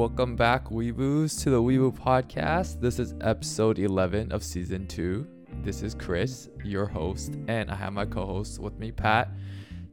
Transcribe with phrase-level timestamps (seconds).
[0.00, 2.80] Welcome back, Weeboos, to the Weeboo Podcast.
[2.80, 5.26] This is episode 11 of season 2.
[5.62, 9.28] This is Chris, your host, and I have my co host with me, Pat.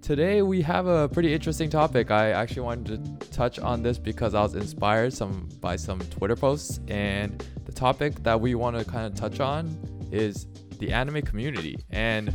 [0.01, 2.09] Today, we have a pretty interesting topic.
[2.09, 6.37] I actually wanted to touch on this because I was inspired some by some Twitter
[6.37, 9.67] posts, and the topic that we want to kind of touch on
[10.09, 10.47] is
[10.79, 11.83] the anime community.
[11.89, 12.33] And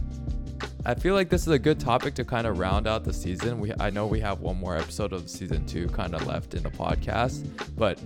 [0.84, 3.60] I feel like this is a good topic to kind of round out the season.
[3.60, 6.64] We I know we have one more episode of season two kind of left in
[6.64, 8.00] the podcast, but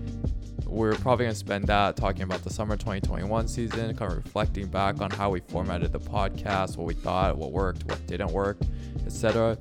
[0.66, 5.00] we're probably gonna spend that talking about the summer 2021 season, kind of reflecting back
[5.00, 8.58] on how we formatted the podcast, what we thought, what worked, what didn't work,
[9.06, 9.56] etc.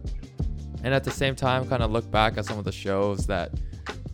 [0.83, 3.51] And at the same time, kind of look back at some of the shows that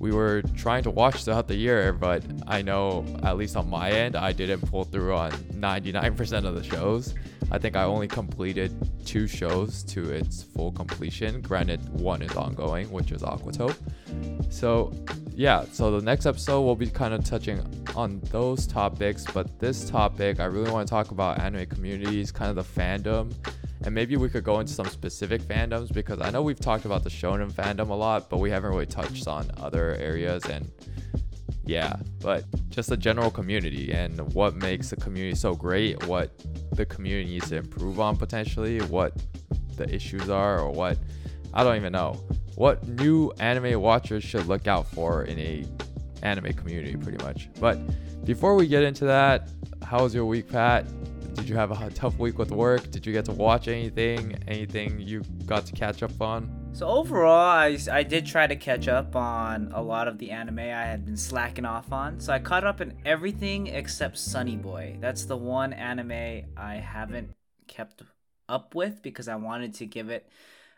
[0.02, 3.92] we were trying to watch throughout the year, but I know at least on my
[3.92, 7.14] end, I didn't pull through on 99% of the shows.
[7.52, 8.74] I think I only completed
[9.06, 11.40] two shows to its full completion.
[11.42, 13.76] Granted, one is ongoing, which is Aquatope.
[14.52, 14.92] So,
[15.36, 17.62] yeah, so the next episode we'll be kind of touching
[17.96, 22.50] on those topics, but this topic I really want to talk about anime communities, kind
[22.50, 23.36] of the fandom,
[23.84, 27.04] and maybe we could go into some specific fandoms because I know we've talked about
[27.04, 30.72] the shonen fandom a lot, but we haven't really touched on other areas and
[31.66, 36.32] yeah, but just the general community and what makes a community so great, what
[36.74, 39.14] the community needs to improve on potentially, what
[39.78, 40.98] the issues are, or what
[41.54, 42.20] I don't even know.
[42.56, 45.66] What new anime watchers should look out for in a
[46.24, 47.50] anime community, pretty much.
[47.60, 47.80] But
[48.26, 49.50] before we get into that,
[49.84, 50.86] how was your week, Pat?
[51.34, 52.92] Did you have a tough week with work?
[52.92, 54.38] Did you get to watch anything?
[54.48, 56.70] Anything you got to catch up on?
[56.74, 60.60] So overall, I, I did try to catch up on a lot of the anime
[60.60, 62.20] I had been slacking off on.
[62.20, 64.98] So I caught up in everything except Sunny Boy.
[65.00, 67.32] That's the one anime I haven't
[67.68, 68.04] kept
[68.48, 70.30] up with because I wanted to give it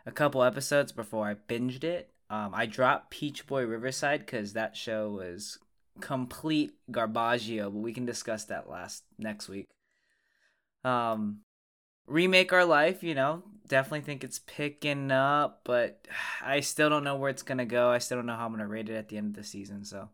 [0.06, 2.09] a couple episodes before I binged it.
[2.30, 5.59] Um, I dropped Peach Boy Riverside because that show was
[6.00, 9.68] complete garbaggio, but we can discuss that last next week.
[10.84, 11.39] Um,
[12.08, 16.08] remake our life, you know, definitely think it's picking up, but
[16.44, 17.90] I still don't know where it's gonna go.
[17.90, 19.85] I still don't know how I'm gonna rate it at the end of the season.
[19.85, 20.09] So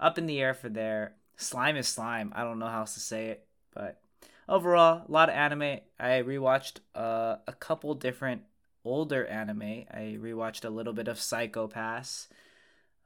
[0.00, 1.14] up in the air for there.
[1.36, 2.32] Slime is slime.
[2.34, 4.00] I don't know how else to say it, but
[4.48, 5.80] overall, a lot of anime.
[5.98, 8.42] I rewatched uh, a couple different
[8.84, 9.84] older anime.
[9.90, 12.28] I rewatched a little bit of Psycho-Pass.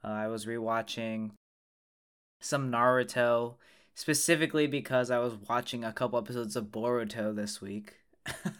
[0.02, 1.32] Uh, I was rewatching
[2.40, 3.54] some Naruto,
[3.94, 7.94] specifically because I was watching a couple episodes of Boruto this week.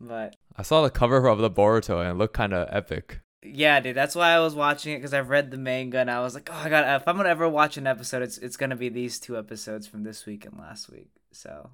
[0.00, 3.20] but I saw the cover of the Boruto and it looked kind of epic.
[3.42, 6.20] Yeah, dude, that's why I was watching it because I've read the manga and I
[6.20, 7.00] was like, oh, I got.
[7.00, 10.02] If I'm gonna ever watch an episode, it's it's gonna be these two episodes from
[10.02, 11.10] this week and last week.
[11.30, 11.70] So,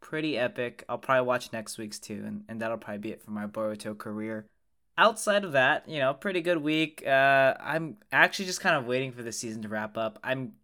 [0.00, 0.84] pretty epic.
[0.88, 3.96] I'll probably watch next week's too, and and that'll probably be it for my Boruto
[3.96, 4.46] career.
[4.98, 7.04] Outside of that, you know, pretty good week.
[7.06, 10.18] Uh, I'm actually just kind of waiting for the season to wrap up.
[10.22, 10.54] I'm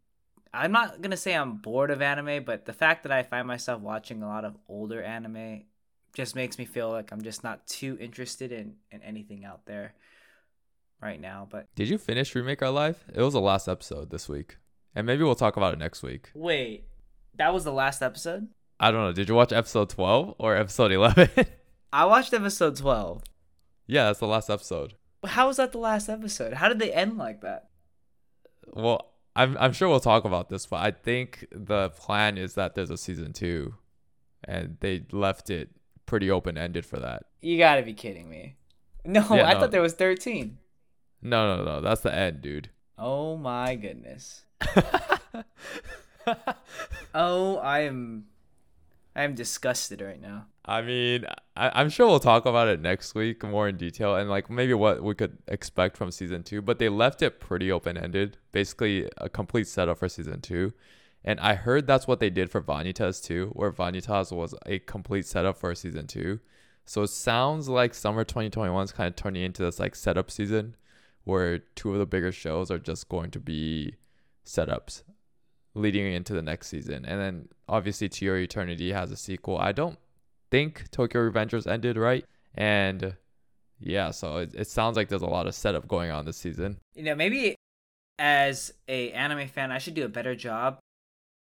[0.52, 3.80] I'm not gonna say I'm bored of anime, but the fact that I find myself
[3.80, 5.62] watching a lot of older anime
[6.14, 9.94] just makes me feel like I'm just not too interested in in anything out there
[11.00, 11.46] right now.
[11.48, 13.04] But did you finish Remake Our Life?
[13.14, 14.56] It was the last episode this week,
[14.94, 16.30] and maybe we'll talk about it next week.
[16.34, 16.88] Wait,
[17.36, 18.48] that was the last episode?
[18.78, 19.12] I don't know.
[19.12, 21.28] Did you watch episode twelve or episode eleven?
[21.92, 23.22] I watched episode twelve.
[23.86, 24.94] Yeah, that's the last episode.
[25.24, 26.54] How was that the last episode?
[26.54, 27.68] How did they end like that?
[28.72, 32.74] Well, I'm I'm sure we'll talk about this, but I think the plan is that
[32.74, 33.74] there's a season two,
[34.44, 35.70] and they left it
[36.06, 37.24] pretty open ended for that.
[37.40, 38.56] You gotta be kidding me.
[39.04, 39.60] No, yeah, I no.
[39.60, 40.58] thought there was 13.
[41.22, 41.80] No, no, no.
[41.80, 42.68] That's the end, dude.
[42.98, 44.42] Oh my goodness.
[47.14, 48.26] oh, I am
[49.14, 50.46] I am disgusted right now.
[50.64, 51.24] I mean,
[51.56, 54.74] I, am sure we'll talk about it next week more in detail and like maybe
[54.74, 56.60] what we could expect from season two.
[56.62, 60.72] But they left it pretty open ended, basically a complete setup for season two.
[61.24, 65.26] And I heard that's what they did for Vanitas too, where Vanitas was a complete
[65.26, 66.40] setup for season two.
[66.84, 70.76] So it sounds like summer 2021 is kind of turning into this like setup season
[71.24, 73.94] where two of the bigger shows are just going to be
[74.44, 75.02] setups
[75.74, 77.04] leading into the next season.
[77.04, 79.58] And then obviously To Your Eternity has a sequel.
[79.58, 79.98] I don't
[80.50, 82.24] think Tokyo Revengers ended right.
[82.54, 83.16] And
[83.78, 86.78] yeah, so it, it sounds like there's a lot of setup going on this season.
[86.94, 87.56] You know, maybe
[88.18, 90.78] as a anime fan, I should do a better job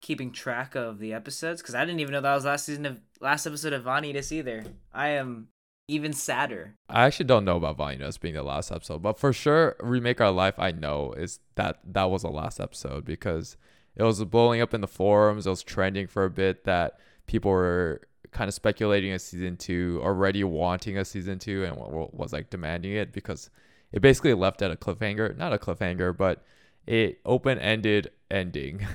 [0.02, 3.02] keeping track of the episodes because I didn't even know that was last season of
[3.20, 4.66] last episode of Vanitas either.
[4.94, 5.48] I am
[5.88, 6.76] even sadder.
[6.90, 10.32] I actually don't know about Vanitas being the last episode, but for sure, Remake Our
[10.32, 13.58] Life I know is that that was the last episode because
[13.96, 15.48] it was blowing up in the forums.
[15.48, 20.00] It was trending for a bit that people were kind of speculating a season two,
[20.04, 23.50] already wanting a season two, and was like demanding it because
[23.92, 25.36] it basically left at a cliffhanger.
[25.38, 26.44] Not a cliffhanger, but
[26.86, 28.86] it open-ended ending.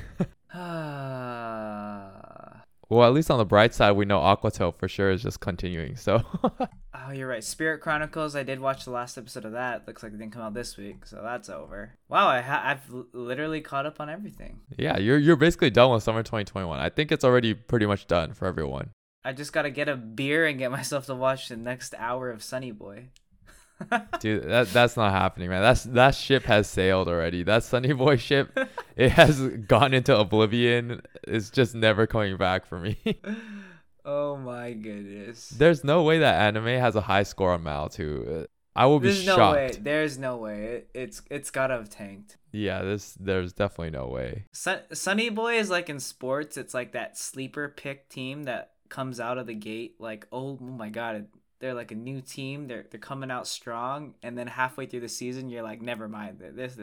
[0.52, 2.62] Ah.
[2.88, 5.96] well, at least on the bright side, we know Aquatope for sure is just continuing.
[5.96, 6.22] So
[6.94, 7.42] oh, you're right.
[7.42, 8.36] Spirit Chronicles.
[8.36, 9.86] I did watch the last episode of that.
[9.86, 11.94] Looks like it didn't come out this week, so that's over.
[12.08, 14.60] Wow, I ha- I've l- literally caught up on everything.
[14.76, 16.78] yeah, you're you're basically done with summer 2021.
[16.78, 18.90] I think it's already pretty much done for everyone.
[19.24, 22.42] I just gotta get a beer and get myself to watch the next hour of
[22.42, 23.10] Sunny Boy.
[24.20, 25.62] Dude, that that's not happening, man.
[25.62, 27.42] That's that ship has sailed already.
[27.42, 28.56] That Sunny Boy ship,
[28.96, 31.02] it has gone into oblivion.
[31.26, 32.98] It's just never coming back for me.
[34.04, 35.48] oh my goodness.
[35.50, 38.46] There's no way that anime has a high score on Mal too.
[38.74, 39.36] I will be shocked.
[39.36, 39.82] There's no way.
[39.82, 40.64] There's no way.
[40.64, 42.36] It, it's it's gotta have tanked.
[42.52, 44.46] Yeah, this there's definitely no way.
[44.52, 46.56] Sun, Sunny Boy is like in sports.
[46.56, 50.64] It's like that sleeper pick team that comes out of the gate like, oh, oh
[50.64, 51.26] my god,
[51.58, 52.68] they're like a new team.
[52.68, 56.42] They're they're coming out strong, and then halfway through the season, you're like, never mind.
[56.54, 56.78] This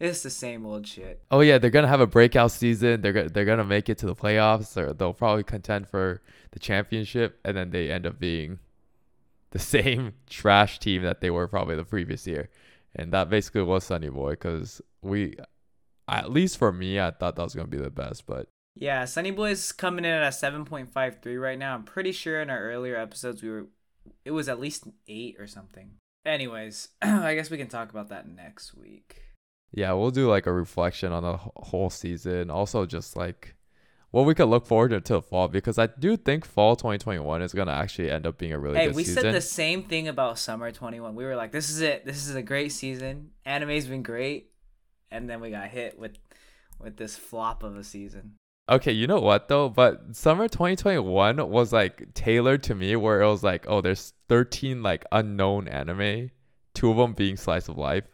[0.00, 1.22] it's the same old shit.
[1.30, 3.02] Oh yeah, they're gonna have a breakout season.
[3.02, 6.22] They're gonna they're gonna make it to the playoffs, or they'll probably contend for
[6.52, 8.58] the championship, and then they end up being
[9.50, 12.48] the same trash team that they were probably the previous year,
[12.96, 15.36] and that basically was Sunny Boy because we,
[16.08, 19.30] at least for me, I thought that was gonna be the best, but Yeah, Sunny
[19.30, 21.74] Boy's coming in at a 7.53 right now.
[21.74, 23.66] I'm pretty sure in our earlier episodes we were
[24.24, 25.92] it was at least an 8 or something.
[26.24, 29.22] Anyways, I guess we can talk about that next week.
[29.72, 32.50] yeah, we'll do like a reflection on the whole season.
[32.50, 33.56] Also, just like
[34.10, 37.72] what we could look forward to fall because I do think fall 2021 is gonna
[37.72, 38.82] actually end up being a really good season.
[38.82, 39.22] hey, good we season.
[39.22, 41.14] said the same thing about summer 21.
[41.14, 42.04] We were like, this is it.
[42.04, 43.30] This is a great season.
[43.44, 44.50] Anime's been great.
[45.10, 46.16] And then we got hit with
[46.80, 48.34] with this flop of a season.
[48.68, 49.68] Okay, you know what though?
[49.68, 54.82] But summer 2021 was like tailored to me where it was like, oh, there's 13
[54.82, 56.30] like unknown anime,
[56.74, 58.04] two of them being slice of life.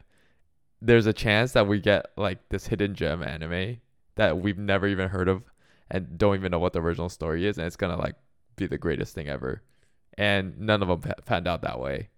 [0.81, 3.79] There's a chance that we get like this hidden gem anime
[4.15, 5.43] that we've never even heard of
[5.91, 8.15] and don't even know what the original story is and it's going to like
[8.57, 9.63] be the greatest thing ever.
[10.17, 12.09] And none of them pa- panned out that way.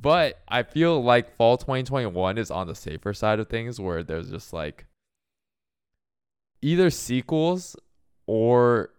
[0.00, 4.30] But I feel like fall 2021 is on the safer side of things where there's
[4.30, 4.86] just like
[6.62, 7.76] either sequels
[8.26, 8.90] or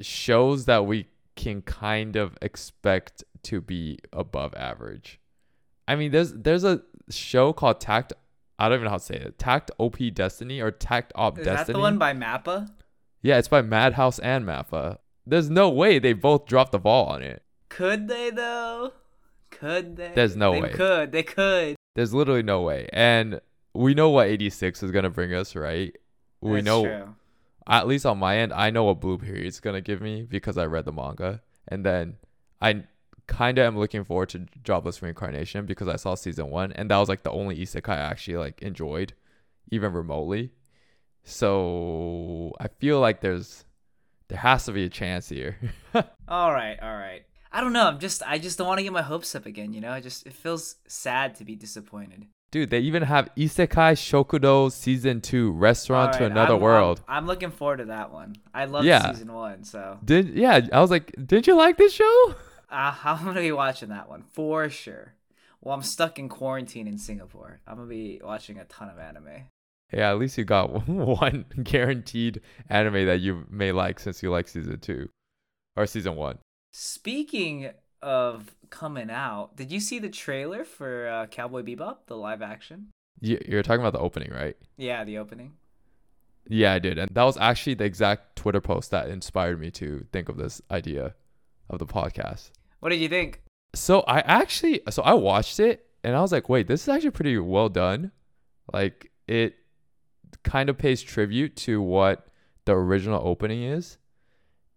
[0.00, 1.06] shows that we
[1.36, 5.20] can kind of expect to be above average.
[5.86, 8.12] I mean, there's there's a show called Takt.
[8.58, 9.38] I don't even know how to say it.
[9.38, 11.66] Takt OP Destiny or Takt Op Is Destiny.
[11.66, 12.68] that the one by Mappa?
[13.22, 14.98] yeah, it's by Madhouse and Mappa.
[15.26, 17.42] There's no way they both dropped the ball on it.
[17.68, 18.92] Could they though?
[19.50, 20.12] Could they?
[20.14, 20.70] There's no they way.
[20.70, 21.12] could.
[21.12, 21.76] They could.
[21.94, 22.88] There's literally no way.
[22.92, 23.40] And
[23.74, 25.96] we know what 86 is gonna bring us, right?
[26.40, 27.14] We That's know true.
[27.66, 30.66] at least on my end, I know what Blue Period's gonna give me because I
[30.66, 32.16] read the manga, and then
[32.60, 32.84] I
[33.26, 36.96] kind of am looking forward to Jobless Reincarnation because I saw season one, and that
[36.98, 39.14] was like the only isekai I actually like enjoyed,
[39.70, 40.50] even remotely.
[41.24, 43.64] So I feel like there's
[44.28, 45.56] there has to be a chance here.
[46.28, 47.22] All right, all right.
[47.50, 47.86] I don't know.
[47.86, 49.90] I'm just I just don't want to get my hopes up again, you know?
[49.90, 52.26] I just it feels sad to be disappointed.
[52.50, 57.02] Dude, they even have Isekai Shokudo season two, Restaurant to Another I'm- World.
[57.06, 58.36] I'm, I'm looking forward to that one.
[58.54, 59.12] I love Yeah.
[59.12, 62.34] season one, so Did yeah, I was like, did you like this show?
[62.70, 65.12] uh, I'm gonna be watching that one for sure.
[65.60, 67.60] Well, I'm stuck in quarantine in Singapore.
[67.66, 69.48] I'm gonna be watching a ton of anime.
[69.92, 72.40] Yeah, at least you got one guaranteed
[72.70, 75.10] anime that you may like since you like season two
[75.76, 76.38] or season one.
[76.72, 82.42] Speaking of coming out, did you see the trailer for uh, Cowboy Bebop, the live
[82.42, 82.88] action?
[83.20, 84.56] You- You're talking about the opening, right?
[84.76, 85.54] Yeah, the opening.
[86.48, 86.98] Yeah, I did.
[86.98, 90.62] And that was actually the exact Twitter post that inspired me to think of this
[90.70, 91.14] idea
[91.68, 92.50] of the podcast.
[92.80, 93.42] What did you think?
[93.74, 97.10] So I actually, so I watched it and I was like, wait, this is actually
[97.10, 98.12] pretty well done.
[98.72, 99.56] Like it
[100.42, 102.28] kind of pays tribute to what
[102.64, 103.98] the original opening is.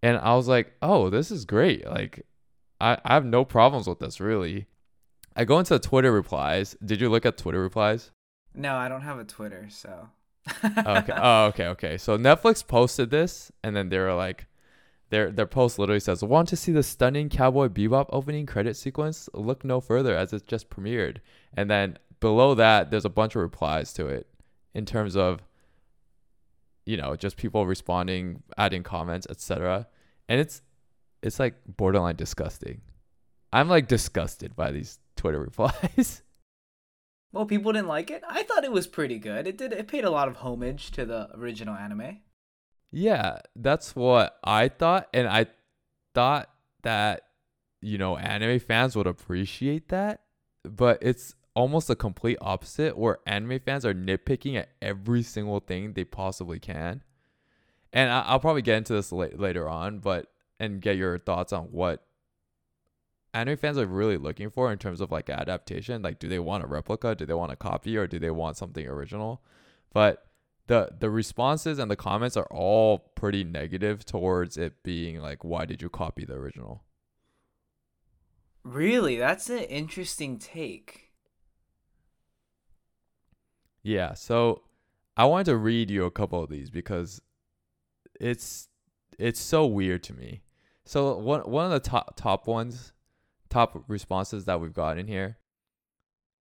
[0.03, 1.85] And I was like, oh, this is great.
[1.87, 2.25] Like
[2.81, 4.67] I, I have no problems with this really.
[5.35, 6.75] I go into the Twitter replies.
[6.83, 8.11] Did you look at Twitter replies?
[8.53, 10.09] No, I don't have a Twitter, so.
[10.63, 11.13] okay.
[11.15, 11.97] Oh, okay, okay.
[11.97, 14.47] So Netflix posted this, and then they were like,
[15.09, 19.29] their their post literally says, "Want to see the stunning Cowboy Bebop opening credit sequence?
[19.33, 21.17] Look no further, as it just premiered."
[21.53, 24.27] And then below that, there's a bunch of replies to it,
[24.73, 25.41] in terms of,
[26.85, 29.87] you know, just people responding, adding comments, etc.
[30.29, 30.61] And it's
[31.21, 32.81] it's like borderline disgusting.
[33.53, 36.23] I'm like disgusted by these Twitter replies.
[37.33, 38.23] Well, people didn't like it.
[38.27, 39.47] I thought it was pretty good.
[39.47, 39.71] It did.
[39.71, 42.19] It paid a lot of homage to the original anime.
[42.91, 45.45] Yeah, that's what I thought, and I
[46.13, 46.49] thought
[46.83, 47.21] that
[47.81, 50.23] you know anime fans would appreciate that,
[50.63, 55.93] but it's almost the complete opposite where anime fans are nitpicking at every single thing
[55.93, 57.03] they possibly can.
[57.93, 60.30] And I, I'll probably get into this la- later on, but
[60.61, 62.05] and get your thoughts on what
[63.33, 66.03] anime fans are really looking for in terms of like adaptation.
[66.03, 67.15] Like, do they want a replica?
[67.15, 67.97] Do they want a copy?
[67.97, 69.41] Or do they want something original?
[69.91, 70.23] But
[70.67, 75.65] the the responses and the comments are all pretty negative towards it being like, why
[75.65, 76.83] did you copy the original?
[78.63, 81.11] Really, that's an interesting take.
[83.81, 84.61] Yeah, so
[85.17, 87.19] I wanted to read you a couple of these because
[88.19, 88.67] it's
[89.17, 90.43] it's so weird to me.
[90.85, 92.93] So one one of the top top ones,
[93.49, 95.37] top responses that we've gotten in here.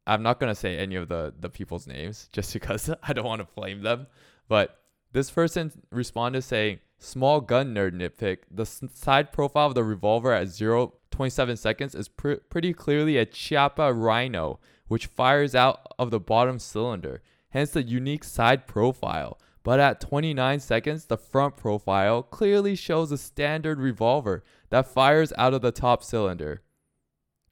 [0.06, 3.40] I'm not gonna say any of the the people's names just because I don't want
[3.40, 4.06] to flame them.
[4.48, 4.76] But
[5.12, 8.38] this person responded saying, "Small gun nerd nitpick.
[8.50, 13.26] The side profile of the revolver at 0 27 seconds is pr- pretty clearly a
[13.26, 17.22] Chiappa Rhino, which fires out of the bottom cylinder.
[17.50, 23.18] Hence the unique side profile." But at 29 seconds, the front profile clearly shows a
[23.18, 26.62] standard revolver that fires out of the top cylinder.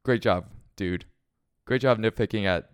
[0.04, 0.46] Great job,
[0.76, 1.04] dude.
[1.66, 2.70] Great job nitpicking at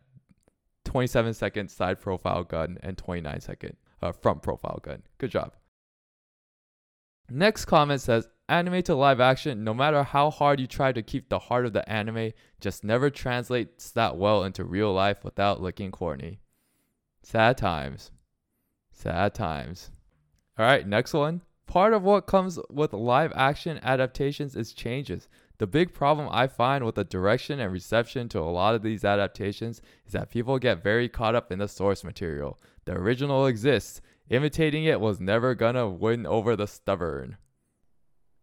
[0.84, 5.02] 27 second side profile gun and 29 second uh, front profile gun.
[5.18, 5.52] Good job.
[7.28, 11.28] Next comment says anime to live action, no matter how hard you try to keep
[11.28, 15.90] the heart of the anime, just never translates that well into real life without looking
[15.90, 16.40] corny.
[17.22, 18.10] Sad times.
[18.94, 19.90] Sad times.
[20.56, 21.42] All right, next one.
[21.66, 25.28] Part of what comes with live action adaptations is changes.
[25.58, 29.04] The big problem I find with the direction and reception to a lot of these
[29.04, 32.58] adaptations is that people get very caught up in the source material.
[32.84, 34.00] The original exists.
[34.30, 37.36] Imitating it was never gonna win over the stubborn.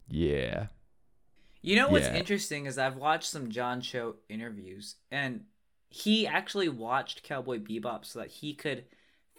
[0.08, 0.67] Yeah.
[1.62, 2.15] You know what's Yeah.
[2.15, 5.46] interesting is I've watched some John Cho interviews, and
[5.89, 8.86] he actually watched Cowboy Bebop so that he could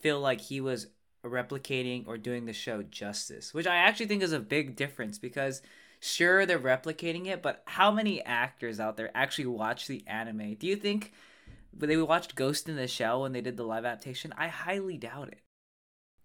[0.01, 0.89] feel like he was
[1.25, 5.63] replicating or doing the show justice, which I actually think is a big difference because
[6.01, 10.55] sure they're replicating it, but how many actors out there actually watch the anime?
[10.55, 11.13] Do you think
[11.73, 14.35] they watched Ghost in the Shell when they did the live adaptation?
[14.37, 15.41] I highly doubt it.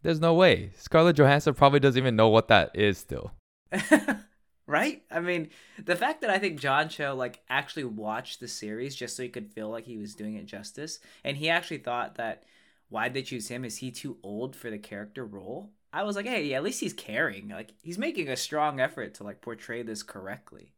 [0.01, 0.71] There's no way.
[0.77, 3.33] Scarlett Johansson probably doesn't even know what that is still.
[4.67, 5.03] right?
[5.09, 5.49] I mean,
[5.83, 9.29] the fact that I think John Cho like actually watched the series just so he
[9.29, 12.43] could feel like he was doing it justice, and he actually thought that
[12.89, 15.71] why did they choose him is he too old for the character role?
[15.91, 17.49] I was like, hey, at least he's caring.
[17.49, 20.73] Like he's making a strong effort to like portray this correctly.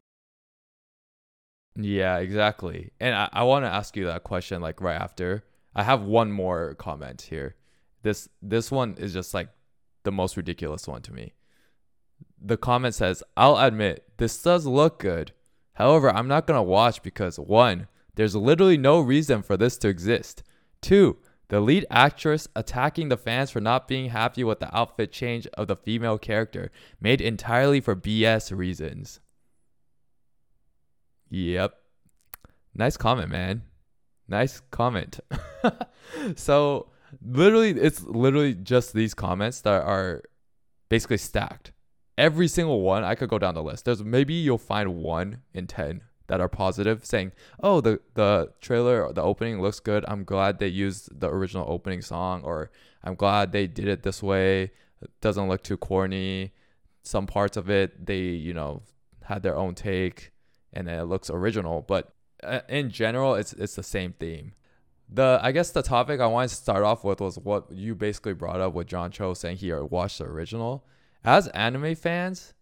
[1.76, 2.92] Yeah, exactly.
[3.00, 5.44] And I, I want to ask you that question like right after.
[5.76, 7.56] I have one more comment here.
[8.02, 9.50] This this one is just like
[10.04, 11.34] the most ridiculous one to me.
[12.42, 15.34] The comment says, "I'll admit this does look good.
[15.74, 19.88] However, I'm not going to watch because one, there's literally no reason for this to
[19.88, 20.44] exist.
[20.82, 21.18] Two,
[21.50, 25.68] the lead actress attacking the fans for not being happy with the outfit change of
[25.68, 29.20] the female character made entirely for BS reasons."
[31.30, 31.76] Yep.
[32.74, 33.64] Nice comment, man.
[34.28, 35.20] Nice comment.
[36.36, 36.90] so,
[37.22, 40.24] literally, it's literally just these comments that are
[40.88, 41.72] basically stacked.
[42.18, 43.86] Every single one, I could go down the list.
[43.86, 49.06] There's maybe you'll find one in 10 that are positive saying, "Oh, the the trailer
[49.06, 50.06] or the opening looks good.
[50.08, 52.72] I'm glad they used the original opening song or
[53.04, 54.72] I'm glad they did it this way.
[55.02, 56.54] It doesn't look too corny.
[57.04, 58.84] Some parts of it they, you know,
[59.24, 60.32] had their own take
[60.72, 64.54] and it looks original, but uh, in general it's it's the same theme.
[65.12, 68.34] The I guess the topic I wanted to start off with was what you basically
[68.34, 70.86] brought up with John Cho saying he watched the original.
[71.24, 72.54] As anime fans,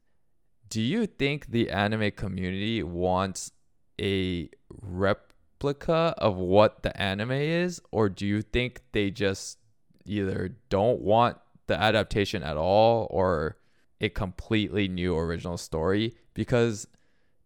[0.70, 3.52] do you think the anime community wants
[4.00, 9.58] a replica of what the anime is or do you think they just
[10.06, 11.38] either don't want
[11.68, 13.58] the adaptation at all or
[14.00, 16.16] a completely new original story?
[16.34, 16.88] Because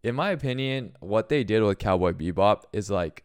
[0.02, 3.24] in my opinion what they did with Cowboy Bebop is like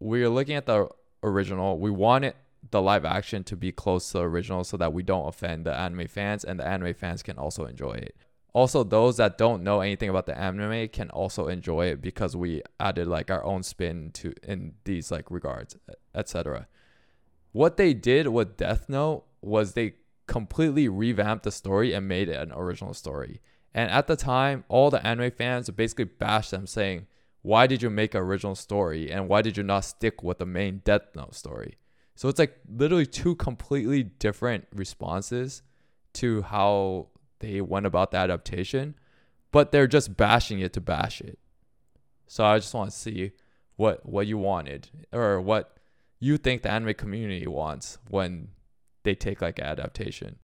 [0.00, 0.88] we're looking at the
[1.22, 1.78] original.
[1.78, 2.36] We want it
[2.70, 5.74] the live action to be close to the original so that we don't offend the
[5.74, 8.16] anime fans and the anime fans can also enjoy it
[8.54, 12.62] also those that don't know anything about the anime can also enjoy it because we
[12.80, 15.76] added like our own spin to in these like regards
[16.14, 16.66] etc
[17.54, 19.94] what they did with death note was they
[20.26, 23.40] completely revamped the story and made it an original story.
[23.72, 27.06] And at the time all the anime fans basically bashed them saying
[27.42, 30.46] why did you make an original story and why did you not stick with the
[30.46, 31.76] main death note story?
[32.16, 35.62] So it's like literally two completely different responses
[36.14, 37.08] to how
[37.44, 38.94] they went about the adaptation,
[39.52, 41.38] but they're just bashing it to bash it.
[42.26, 43.32] So I just want to see
[43.76, 45.76] what what you wanted or what
[46.20, 48.48] you think the anime community wants when
[49.04, 50.36] they take like adaptation?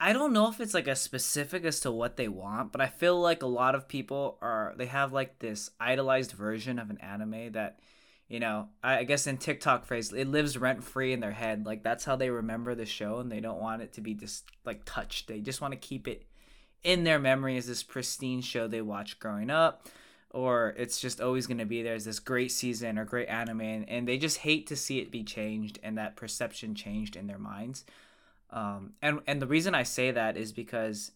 [0.00, 2.88] I don't know if it's like a specific as to what they want, but I
[2.88, 6.98] feel like a lot of people are they have like this idolized version of an
[6.98, 7.78] anime that,
[8.30, 11.66] you know, I guess in TikTok phrase, it lives rent free in their head.
[11.66, 14.44] Like that's how they remember the show, and they don't want it to be just
[14.64, 15.26] like touched.
[15.26, 16.24] They just want to keep it
[16.84, 19.88] in their memory as this pristine show they watched growing up,
[20.30, 23.60] or it's just always going to be there as this great season or great anime,
[23.60, 27.38] and, they just hate to see it be changed and that perception changed in their
[27.38, 27.84] minds.
[28.50, 31.10] Um, and and the reason I say that is because,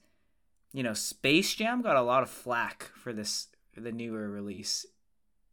[0.73, 4.85] you know, Space Jam got a lot of flack for this the newer release,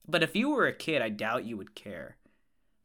[0.07, 2.17] but if you were a kid, I doubt you would care.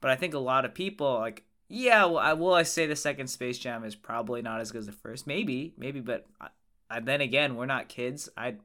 [0.01, 2.97] But I think a lot of people like, yeah, well, I will I say the
[2.97, 6.49] second Space Jam is probably not as good as the first, maybe, maybe, but I,
[6.89, 8.29] I, then again, we're not kids.
[8.37, 8.57] I,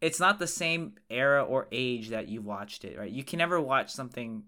[0.00, 3.10] it's not the same era or age that you've watched it, right?
[3.10, 4.44] You can never watch something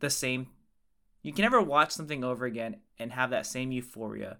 [0.00, 0.48] the same
[1.22, 4.38] you can never watch something over again and have that same euphoria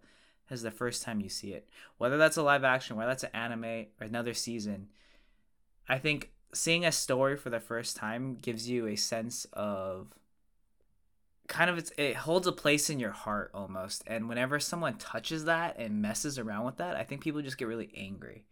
[0.49, 1.69] as the first time you see it.
[1.99, 4.89] Whether that's a live action, whether that's an anime or another season,
[5.89, 10.09] I think seeing a story for the first time gives you a sense of
[11.49, 14.03] kind of it holds a place in your heart almost.
[14.07, 17.69] And whenever someone touches that and messes around with that, I think people just get
[17.69, 18.45] really angry.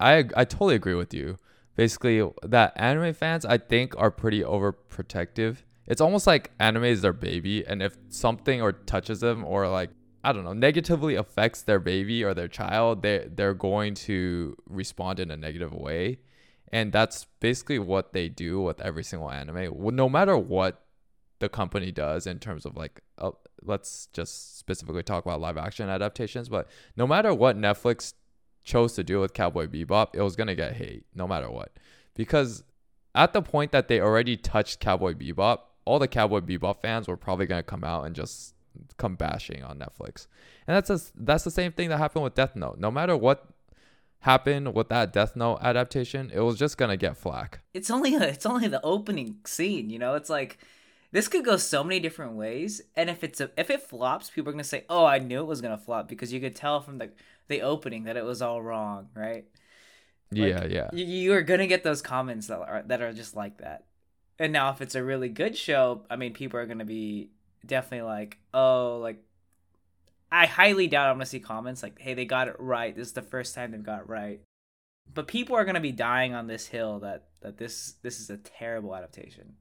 [0.00, 1.38] I I totally agree with you.
[1.76, 7.12] Basically, that anime fans I think are pretty overprotective it's almost like anime is their
[7.12, 9.90] baby and if something or touches them or like
[10.26, 15.20] I don't know, negatively affects their baby or their child, they they're going to respond
[15.20, 16.20] in a negative way.
[16.74, 19.94] And that's basically what they do with every single anime.
[19.94, 20.82] No matter what
[21.38, 23.30] the company does in terms of like uh,
[23.62, 28.14] let's just specifically talk about live action adaptations, but no matter what Netflix
[28.64, 31.70] chose to do with Cowboy Bebop, it was going to get hate no matter what.
[32.16, 32.64] Because
[33.14, 37.16] at the point that they already touched Cowboy Bebop, all the Cowboy Bebop fans were
[37.16, 38.52] probably gonna come out and just
[38.96, 40.26] come bashing on Netflix.
[40.66, 42.80] And that's a, that's the same thing that happened with Death Note.
[42.80, 43.46] No matter what
[44.24, 47.60] happened with that Death Note adaptation, it was just gonna get flack.
[47.74, 50.14] It's only a, it's only the opening scene, you know.
[50.14, 50.58] It's like
[51.12, 54.48] this could go so many different ways, and if it's a, if it flops, people
[54.48, 56.98] are gonna say, "Oh, I knew it was gonna flop," because you could tell from
[56.98, 57.10] the
[57.48, 59.44] the opening that it was all wrong, right?
[60.32, 60.88] Like, yeah, yeah.
[60.92, 63.84] You, you are gonna get those comments that are that are just like that.
[64.38, 67.30] And now, if it's a really good show, I mean, people are gonna be
[67.64, 69.22] definitely like, oh, like.
[70.34, 72.94] I highly doubt I'm gonna see comments like, "Hey, they got it right.
[72.94, 74.40] This is the first time they've got it right."
[75.12, 78.36] But people are gonna be dying on this hill that that this this is a
[78.36, 79.54] terrible adaptation,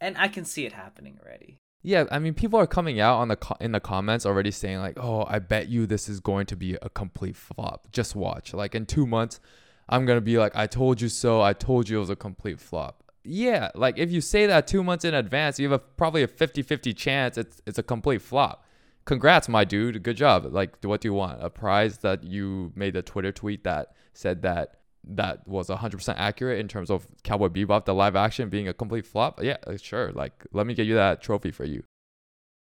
[0.00, 1.58] and I can see it happening already.
[1.82, 4.78] Yeah, I mean, people are coming out on the co- in the comments already saying
[4.78, 7.90] like, "Oh, I bet you this is going to be a complete flop.
[7.90, 8.54] Just watch.
[8.54, 9.40] Like in two months,
[9.88, 11.42] I'm gonna be like, I told you so.
[11.42, 14.84] I told you it was a complete flop." yeah, like if you say that two
[14.84, 18.20] months in advance, you have a, probably a 50 50 chance it's, it's a complete
[18.20, 18.64] flop.
[19.04, 20.02] Congrats, my dude.
[20.02, 20.46] Good job.
[20.50, 21.42] Like, what do you want?
[21.42, 26.58] A prize that you made a Twitter tweet that said that that was 100% accurate
[26.58, 29.42] in terms of Cowboy Bebop, the live action being a complete flop?
[29.42, 30.12] Yeah, sure.
[30.12, 31.82] Like, let me get you that trophy for you.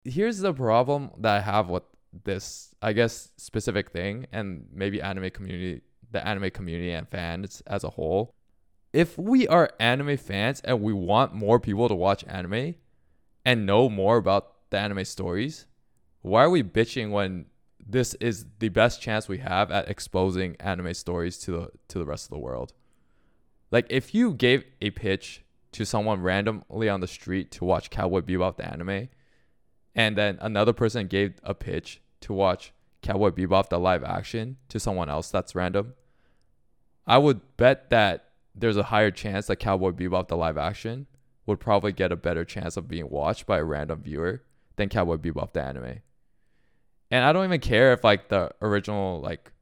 [0.05, 1.83] Here's the problem that I have with
[2.25, 7.85] this, I guess, specific thing, and maybe anime community, the anime community and fans as
[7.85, 8.35] a whole
[8.93, 12.75] if we are anime fans and we want more people to watch anime
[13.45, 15.67] and know more about the anime stories,
[16.23, 17.47] why are we bitching when
[17.85, 22.05] this is the best chance we have at exposing anime stories to the to the
[22.05, 22.73] rest of the world?
[23.71, 28.21] Like if you gave a pitch to someone randomly on the street to watch Cowboy
[28.21, 29.09] Bebop the anime,
[29.95, 34.81] and then another person gave a pitch to watch Cowboy Bebop the live action to
[34.81, 35.95] someone else that's random,
[37.07, 41.07] I would bet that there's a higher chance that Cowboy Bebop the live action
[41.47, 44.43] would probably get a better chance of being watched by a random viewer
[44.77, 46.01] than Cowboy Bebop the anime.
[47.11, 49.53] And I don't even care if like the original like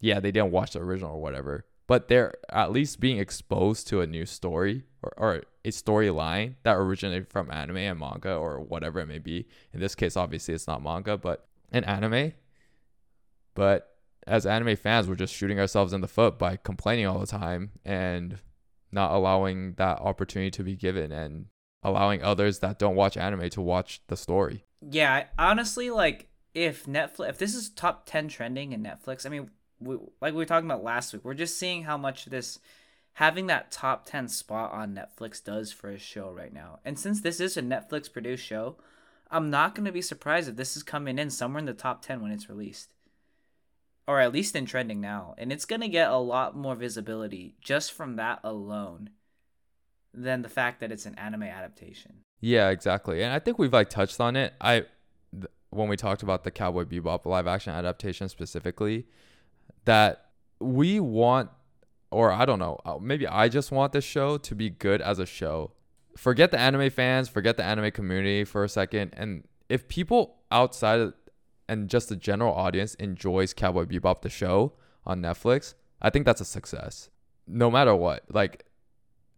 [0.00, 4.02] yeah, they didn't watch the original or whatever, but they're at least being exposed to
[4.02, 9.00] a new story or, or a storyline that originated from anime and manga or whatever
[9.00, 9.46] it may be.
[9.72, 12.32] In this case, obviously it's not manga, but an anime.
[13.54, 17.26] But as anime fans, we're just shooting ourselves in the foot by complaining all the
[17.26, 18.38] time and
[18.92, 21.46] not allowing that opportunity to be given and
[21.82, 24.64] allowing others that don't watch anime to watch the story.
[24.80, 29.50] Yeah, honestly, like if Netflix, if this is top 10 trending in Netflix, I mean,
[29.80, 32.58] we, like we were talking about last week, we're just seeing how much this
[33.14, 36.80] having that top 10 spot on Netflix does for a show right now.
[36.84, 38.76] And since this is a Netflix produced show,
[39.30, 42.02] I'm not going to be surprised if this is coming in somewhere in the top
[42.02, 42.94] 10 when it's released
[44.06, 47.92] or at least in trending now, and it's gonna get a lot more visibility just
[47.92, 49.10] from that alone
[50.12, 52.20] than the fact that it's an anime adaptation.
[52.40, 53.22] Yeah, exactly.
[53.22, 54.52] And I think we've like touched on it.
[54.60, 54.84] I
[55.74, 59.06] when we talked about the Cowboy Bebop live action adaptation specifically,
[59.84, 60.26] that
[60.60, 61.50] we want
[62.10, 65.18] or I don't know, uh, maybe I just want this show to be good as
[65.18, 65.72] a show.
[66.16, 71.00] Forget the anime fans, forget the anime community for a second and if people outside
[71.00, 71.14] of,
[71.68, 76.40] and just the general audience enjoys Cowboy Bebop the show on Netflix, I think that's
[76.40, 77.08] a success.
[77.46, 78.24] No matter what.
[78.30, 78.66] Like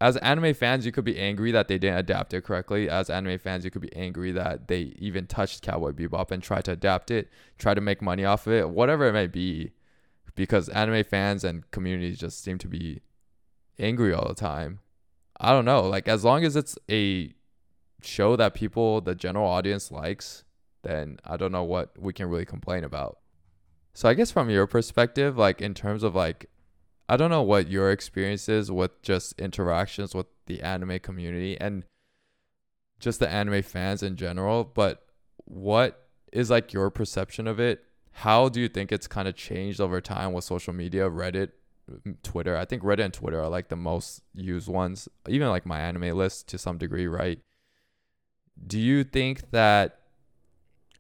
[0.00, 2.88] as anime fans, you could be angry that they didn't adapt it correctly.
[2.88, 6.64] As anime fans, you could be angry that they even touched Cowboy Bebop and tried
[6.66, 9.72] to adapt it, try to make money off of it, whatever it may be.
[10.35, 13.00] Because anime fans and communities just seem to be
[13.78, 14.80] angry all the time.
[15.40, 15.88] I don't know.
[15.88, 17.32] Like, as long as it's a
[18.02, 20.44] show that people, the general audience likes,
[20.82, 23.18] then I don't know what we can really complain about.
[23.94, 26.50] So, I guess from your perspective, like, in terms of like
[27.09, 31.85] I don't know what your experience is with just interactions with the anime community and
[32.99, 35.07] just the anime fans in general, but
[35.45, 37.85] what is like your perception of it?
[38.11, 41.53] How do you think it's kind of changed over time with social media, Reddit,
[42.23, 42.57] Twitter?
[42.57, 46.16] I think Reddit and Twitter are like the most used ones, even like my anime
[46.16, 47.38] list to some degree, right?
[48.66, 50.01] Do you think that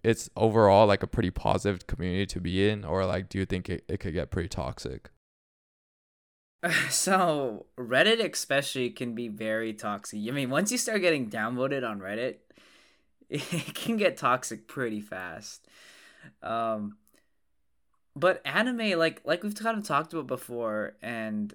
[0.04, 3.68] it's overall like a pretty positive community to be in, or like do you think
[3.68, 5.10] it, it could get pretty toxic?
[6.90, 10.20] So Reddit especially can be very toxic.
[10.26, 12.36] I mean, once you start getting downvoted on Reddit,
[13.30, 15.66] it can get toxic pretty fast.
[16.42, 16.96] Um,
[18.14, 21.54] but anime, like like we've kind of talked about before, and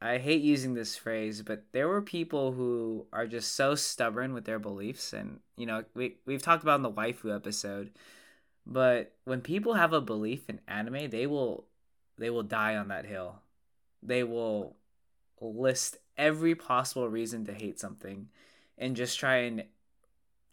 [0.00, 4.44] I hate using this phrase, but there were people who are just so stubborn with
[4.44, 7.92] their beliefs, and you know, we we've talked about in the waifu episode.
[8.66, 11.64] But when people have a belief in anime, they will
[12.18, 13.40] they will die on that hill
[14.02, 14.76] they will
[15.40, 18.28] list every possible reason to hate something
[18.78, 19.64] and just try and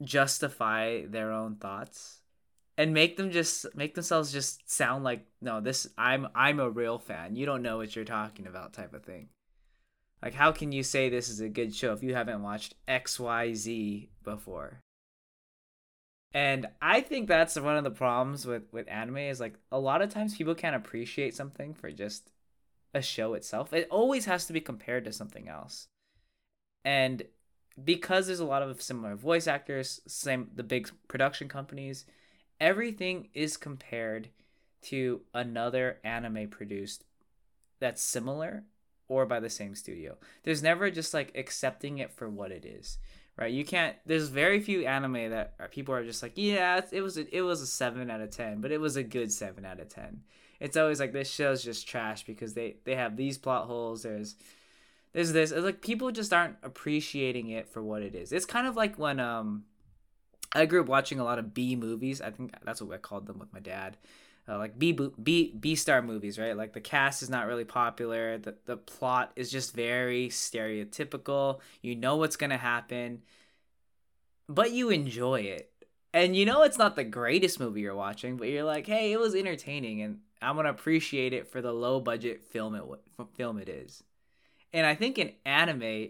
[0.02, 2.22] justify their own thoughts
[2.78, 6.98] and make them just make themselves just sound like no this i'm i'm a real
[6.98, 7.36] fan.
[7.36, 9.30] You don't know what you're talking about type of thing.
[10.22, 14.08] Like how can you say this is a good show if you haven't watched xyz
[14.24, 14.80] before?
[16.34, 20.02] And i think that's one of the problems with with anime is like a lot
[20.02, 22.32] of times people can't appreciate something for just
[22.94, 23.74] a show itself.
[23.74, 25.88] It always has to be compared to something else.
[26.86, 27.24] And
[27.84, 32.06] because there's a lot of similar voice actors, same the big production companies,
[32.60, 34.30] everything is compared
[34.84, 37.06] to another anime produced
[37.80, 38.64] that's similar
[39.08, 40.18] or by the same studio.
[40.44, 42.98] There's never just like accepting it for what it is,
[43.38, 43.52] right?
[43.52, 43.96] You can't.
[44.06, 47.62] There's very few anime that people are just like, yeah, it was a, it was
[47.62, 50.22] a seven out of ten, but it was a good seven out of ten
[50.64, 54.04] it's always like this show's just trash because they they have these plot holes.
[54.04, 54.36] There's
[55.12, 55.52] there's this.
[55.52, 58.32] It's like people just aren't appreciating it for what it is.
[58.32, 59.66] It's kind of like when um
[60.54, 62.22] I grew up watching a lot of B movies.
[62.22, 63.98] I think that's what I called them with my dad.
[64.48, 66.56] Uh, like B B B star movies, right?
[66.56, 68.38] Like the cast is not really popular.
[68.38, 71.60] The the plot is just very stereotypical.
[71.82, 73.22] You know what's gonna happen,
[74.48, 75.73] but you enjoy it.
[76.14, 79.20] And you know it's not the greatest movie you're watching, but you're like, hey, it
[79.20, 82.84] was entertaining, and I'm gonna appreciate it for the low budget film it
[83.36, 84.04] film it is.
[84.72, 86.10] And I think in anime,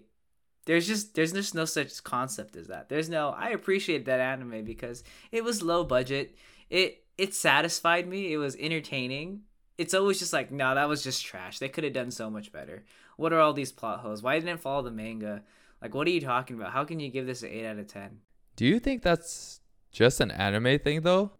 [0.65, 2.89] there's just there's just no such concept as that.
[2.89, 6.35] There's no I appreciate that anime because it was low budget.
[6.69, 8.33] It it satisfied me.
[8.33, 9.41] It was entertaining.
[9.77, 11.59] It's always just like, no, that was just trash.
[11.59, 12.83] They could have done so much better.
[13.17, 14.21] What are all these plot holes?
[14.21, 15.43] Why didn't it follow the manga?
[15.81, 16.71] Like, what are you talking about?
[16.71, 18.19] How can you give this an eight out of ten?
[18.55, 19.61] Do you think that's
[19.93, 21.31] just an anime thing though?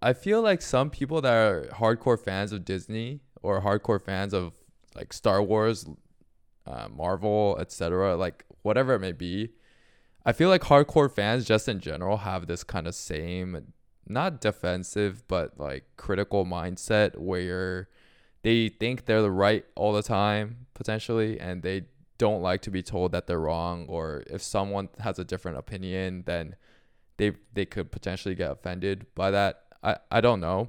[0.00, 4.52] I feel like some people that are hardcore fans of Disney or hardcore fans of
[4.94, 5.86] like Star Wars,
[6.66, 9.50] uh, Marvel, etc., like whatever it may be,
[10.24, 13.72] I feel like hardcore fans just in general have this kind of same
[14.06, 17.88] not defensive but like critical mindset where
[18.42, 21.82] they think they're the right all the time potentially and they
[22.18, 26.22] don't like to be told that they're wrong or if someone has a different opinion
[26.26, 26.54] then
[27.16, 30.68] they they could potentially get offended by that I, I don't know.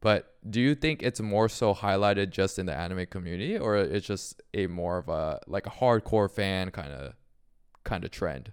[0.00, 4.06] But do you think it's more so highlighted just in the anime community or it's
[4.06, 7.14] just a more of a like a hardcore fan kind of
[7.84, 8.52] kind of trend?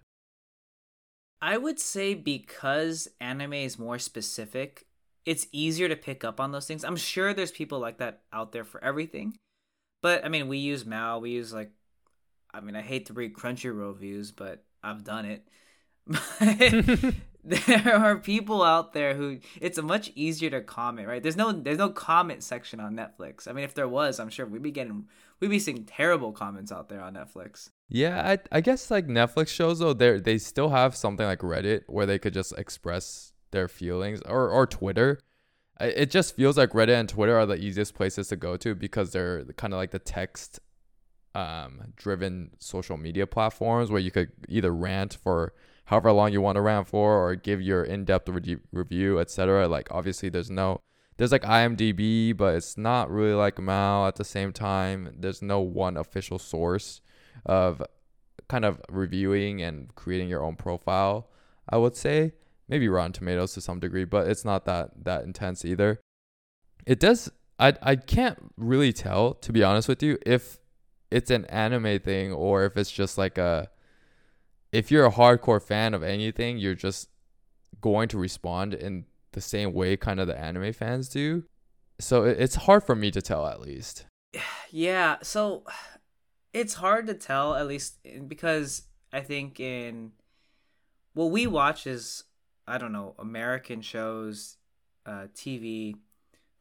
[1.41, 4.85] I would say because anime is more specific,
[5.25, 6.85] it's easier to pick up on those things.
[6.85, 9.35] I'm sure there's people like that out there for everything.
[10.01, 11.71] But I mean, we use Mal, we use like
[12.53, 15.47] I mean, I hate to read Crunchyroll views, but I've done it.
[17.43, 21.23] there are people out there who it's much easier to comment, right?
[21.23, 23.47] There's no there's no comment section on Netflix.
[23.47, 25.07] I mean, if there was, I'm sure we'd be getting
[25.39, 27.69] we'd be seeing terrible comments out there on Netflix.
[27.89, 31.83] Yeah, I I guess like Netflix shows though, they they still have something like Reddit
[31.87, 35.19] where they could just express their feelings or or Twitter.
[35.79, 39.11] It just feels like Reddit and Twitter are the easiest places to go to because
[39.11, 40.59] they're kind of like the text
[41.33, 45.53] um driven social media platforms where you could either rant for
[45.91, 49.67] however long you want to rant for or give your in-depth re- review, etc.
[49.67, 50.79] Like obviously there's no
[51.17, 55.13] there's like IMDb, but it's not really like Mal at the same time.
[55.19, 57.01] There's no one official source
[57.45, 57.83] of
[58.47, 61.29] kind of reviewing and creating your own profile,
[61.69, 62.31] I would say.
[62.69, 65.99] Maybe Rotten Tomatoes to some degree, but it's not that that intense either.
[66.85, 70.57] It does I I can't really tell to be honest with you if
[71.11, 73.69] it's an anime thing or if it's just like a
[74.71, 77.09] if you're a hardcore fan of anything, you're just
[77.81, 81.43] going to respond in the same way kind of the anime fans do.
[81.99, 84.05] So it's hard for me to tell at least.
[84.73, 85.65] Yeah, so
[86.53, 90.13] it's hard to tell at least because I think in
[91.13, 92.23] what we watch is
[92.65, 94.55] I don't know, American shows,
[95.05, 95.95] uh TV.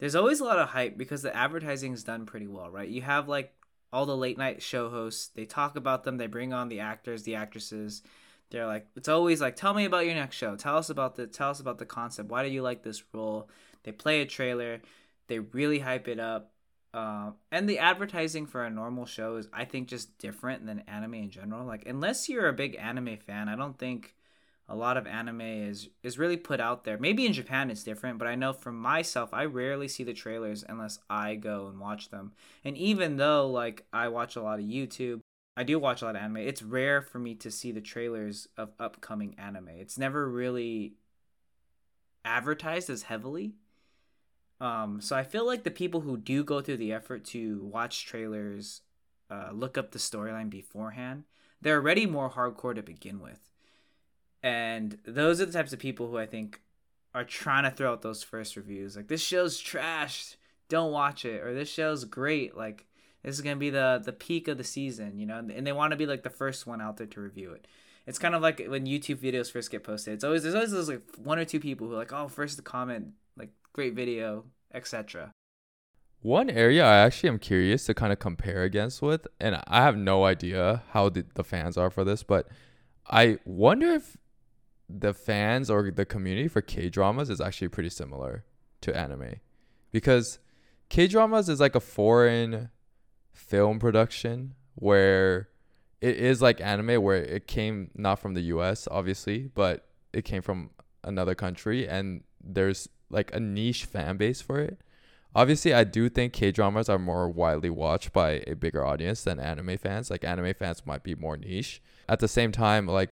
[0.01, 2.89] There's always a lot of hype because the advertising is done pretty well, right?
[2.89, 3.55] You have like
[3.93, 5.29] all the late night show hosts.
[5.29, 6.17] They talk about them.
[6.17, 8.03] They bring on the actors, the actresses.
[8.51, 10.57] They're like, it's always like, tell me about your next show.
[10.57, 12.31] Tell us about the, tell us about the concept.
[12.31, 13.49] Why do you like this role?
[13.85, 14.81] They play a trailer.
[15.29, 16.53] They really hype it up.
[16.93, 21.15] Um, and the advertising for a normal show is, I think, just different than anime
[21.15, 21.65] in general.
[21.65, 24.15] Like, unless you're a big anime fan, I don't think
[24.71, 26.97] a lot of anime is is really put out there.
[26.97, 30.65] Maybe in Japan it's different, but I know for myself I rarely see the trailers
[30.67, 32.33] unless I go and watch them.
[32.65, 35.21] And even though like I watch a lot of YouTube,
[35.57, 36.39] I do watch a lot of anime.
[36.39, 39.71] It's rare for me to see the trailers of upcoming anime.
[39.71, 40.95] It's never really
[42.25, 43.55] advertised as heavily.
[44.61, 48.07] Um, so I feel like the people who do go through the effort to watch
[48.07, 48.83] trailers,
[49.31, 51.25] uh, look up the storyline beforehand,
[51.61, 53.50] they're already more hardcore to begin with
[54.43, 56.61] and those are the types of people who I think
[57.15, 58.97] are trying to throw out those first reviews.
[58.97, 60.37] Like this show's trash,
[60.69, 62.57] don't watch it, or this show's great.
[62.57, 62.87] Like
[63.23, 65.91] this is gonna be the the peak of the season, you know, and they want
[65.93, 67.67] to be like the first one out there to review it.
[68.07, 70.15] It's kind of like when YouTube videos first get posted.
[70.15, 72.57] It's always there's always those like one or two people who are like, oh, first
[72.57, 75.33] to comment, like great video, etc.
[76.23, 79.97] One area I actually am curious to kind of compare against with, and I have
[79.97, 82.47] no idea how the, the fans are for this, but
[83.09, 84.19] I wonder if
[84.99, 88.45] the fans or the community for K dramas is actually pretty similar
[88.81, 89.37] to anime
[89.93, 90.39] because
[90.89, 92.71] K dramas is like a foreign
[93.33, 95.49] film production where
[96.01, 100.43] it is like anime where it came not from the US obviously but it came
[100.43, 100.71] from
[101.05, 104.81] another country and there's like a niche fan base for it.
[105.35, 109.39] Obviously, I do think K dramas are more widely watched by a bigger audience than
[109.39, 110.11] anime fans.
[110.11, 111.81] Like anime fans might be more niche.
[112.09, 113.11] At the same time, like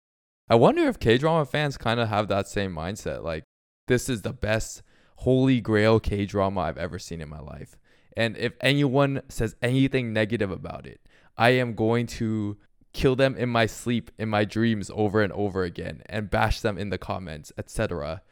[0.50, 3.22] I wonder if K drama fans kind of have that same mindset.
[3.22, 3.44] Like,
[3.86, 4.82] this is the best
[5.16, 7.76] holy grail K drama I've ever seen in my life.
[8.16, 11.00] And if anyone says anything negative about it,
[11.36, 12.56] I am going to
[12.92, 16.78] kill them in my sleep, in my dreams over and over again and bash them
[16.78, 18.22] in the comments, etc.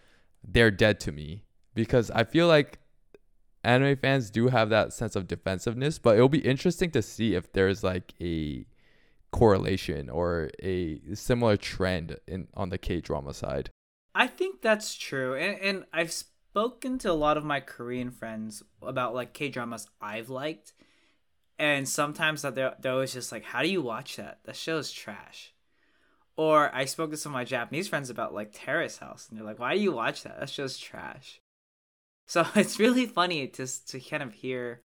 [0.42, 2.78] They're dead to me because I feel like
[3.62, 7.52] anime fans do have that sense of defensiveness, but it'll be interesting to see if
[7.52, 8.66] there's like a
[9.36, 13.70] correlation or a similar trend in on the K drama side.
[14.14, 18.62] I think that's true, and and I've spoken to a lot of my Korean friends
[18.80, 20.72] about like K dramas I've liked,
[21.58, 24.40] and sometimes that they're they're always just like, "How do you watch that?
[24.44, 25.52] That show is trash."
[26.38, 29.46] Or I spoke to some of my Japanese friends about like Terrace House, and they're
[29.46, 30.40] like, "Why do you watch that?
[30.40, 31.42] That show's trash."
[32.26, 34.80] So it's really funny to to kind of hear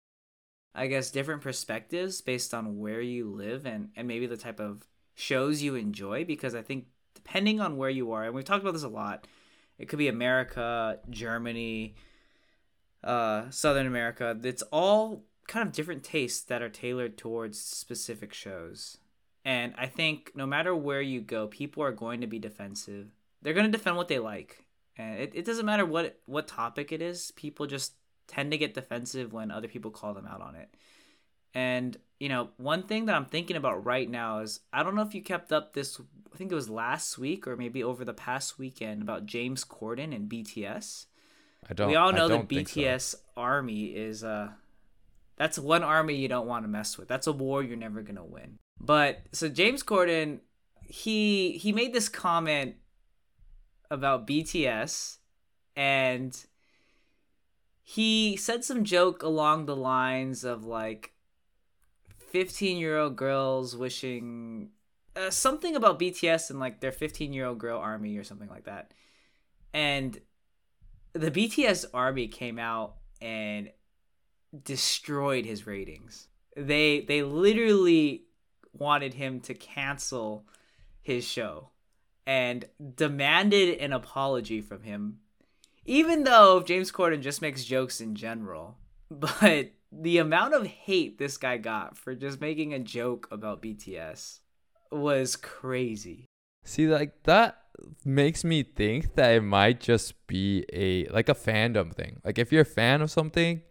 [0.78, 4.86] I guess different perspectives based on where you live and and maybe the type of
[5.14, 8.74] shows you enjoy because I think depending on where you are and we've talked about
[8.74, 9.26] this a lot
[9.78, 11.94] it could be America, Germany,
[13.04, 14.36] uh, Southern America.
[14.42, 18.98] It's all kind of different tastes that are tailored towards specific shows.
[19.44, 23.08] And I think no matter where you go, people are going to be defensive.
[23.40, 24.64] They're going to defend what they like.
[24.96, 27.30] And it, it doesn't matter what what topic it is.
[27.30, 27.92] People just
[28.28, 30.68] tend to get defensive when other people call them out on it.
[31.54, 35.02] And, you know, one thing that I'm thinking about right now is I don't know
[35.02, 36.00] if you kept up this,
[36.32, 40.14] I think it was last week or maybe over the past weekend about James Corden
[40.14, 41.06] and BTS.
[41.68, 41.88] I don't.
[41.88, 43.18] We all know the BTS so.
[43.36, 44.50] army is uh
[45.36, 47.08] that's one army you don't want to mess with.
[47.08, 48.58] That's a war you're never gonna win.
[48.80, 50.40] But so James Corden,
[50.82, 52.76] he he made this comment
[53.90, 55.18] about BTS
[55.76, 56.44] and
[57.90, 61.14] he said some joke along the lines of like
[62.18, 64.68] 15 year old girls wishing
[65.16, 68.64] uh, something about BTS and like their 15 year old girl army or something like
[68.64, 68.92] that.
[69.72, 70.20] And
[71.14, 73.70] the BTS army came out and
[74.64, 76.28] destroyed his ratings.
[76.54, 78.24] They they literally
[78.74, 80.44] wanted him to cancel
[81.00, 81.70] his show
[82.26, 85.20] and demanded an apology from him.
[85.88, 88.76] Even though James Corden just makes jokes in general,
[89.10, 94.40] but the amount of hate this guy got for just making a joke about BTS
[94.92, 96.26] was crazy.
[96.64, 97.62] See, like that
[98.04, 102.20] makes me think that it might just be a like a fandom thing.
[102.22, 103.62] Like if you're a fan of something,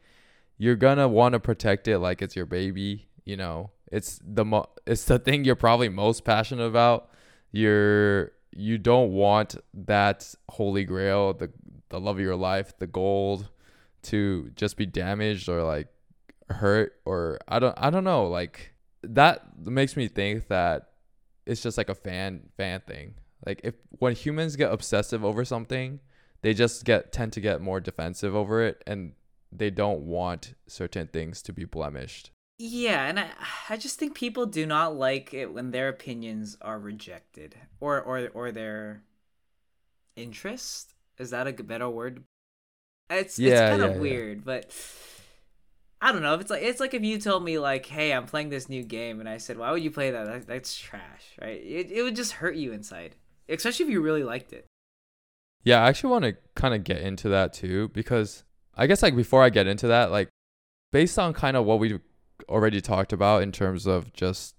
[0.58, 3.10] you're gonna want to protect it like it's your baby.
[3.26, 7.12] You know, it's the mo- it's the thing you're probably most passionate about.
[7.52, 11.52] You're you don't want that holy grail, the
[11.90, 13.50] the love of your life, the gold,
[14.04, 15.88] to just be damaged or like
[16.50, 18.74] hurt or I don't I don't know like
[19.04, 20.92] that makes me think that
[21.46, 23.16] it's just like a fan fan thing.
[23.46, 26.00] Like if when humans get obsessive over something,
[26.42, 29.14] they just get tend to get more defensive over it and
[29.52, 32.32] they don't want certain things to be blemished.
[32.60, 33.30] Yeah, and I
[33.70, 38.30] I just think people do not like it when their opinions are rejected or or
[38.34, 39.04] or their
[40.16, 40.94] interest.
[41.20, 42.24] Is that a better word?
[43.10, 44.72] It's yeah, it's kind of yeah, weird, but
[46.02, 46.36] I don't know.
[46.36, 48.84] If it's like it's like if you told me like, "Hey, I'm playing this new
[48.84, 50.26] game," and I said, "Why would you play that?
[50.26, 51.62] that that's trash," right?
[51.64, 53.16] It it would just hurt you inside,
[53.50, 54.66] especially if you really liked it.
[55.64, 58.44] Yeah, I actually want to kind of get into that too because
[58.76, 60.30] I guess like before I get into that, like
[60.92, 62.00] based on kind of what we
[62.48, 64.56] already talked about in terms of just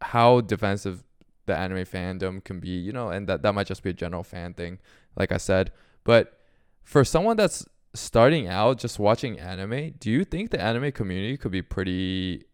[0.00, 1.02] how defensive
[1.46, 4.22] the anime fandom can be, you know, and that that might just be a general
[4.22, 4.78] fan thing,
[5.16, 5.72] like I said.
[6.06, 6.38] But
[6.84, 11.50] for someone that's starting out just watching anime, do you think the anime community could
[11.50, 12.44] be pretty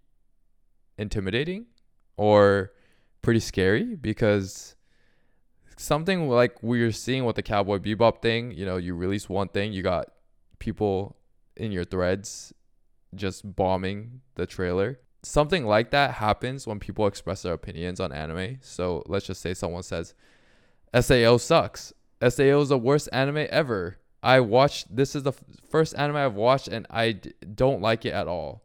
[0.96, 1.66] intimidating
[2.16, 2.72] or
[3.20, 3.94] pretty scary?
[3.94, 4.74] Because
[5.76, 9.74] something like we're seeing with the Cowboy Bebop thing, you know, you release one thing,
[9.74, 10.06] you got
[10.58, 11.18] people
[11.54, 12.54] in your threads
[13.14, 14.98] just bombing the trailer.
[15.22, 18.60] Something like that happens when people express their opinions on anime.
[18.62, 20.14] So let's just say someone says,
[20.98, 21.92] SAO sucks.
[22.28, 23.98] SAO is the worst anime ever.
[24.22, 28.04] I watched this is the f- first anime I've watched and I d- don't like
[28.04, 28.62] it at all.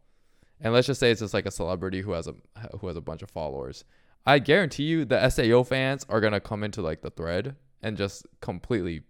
[0.60, 2.34] And let's just say it's just like a celebrity who has a
[2.80, 3.84] who has a bunch of followers.
[4.26, 7.96] I guarantee you the SAO fans are going to come into like the thread and
[7.96, 9.02] just completely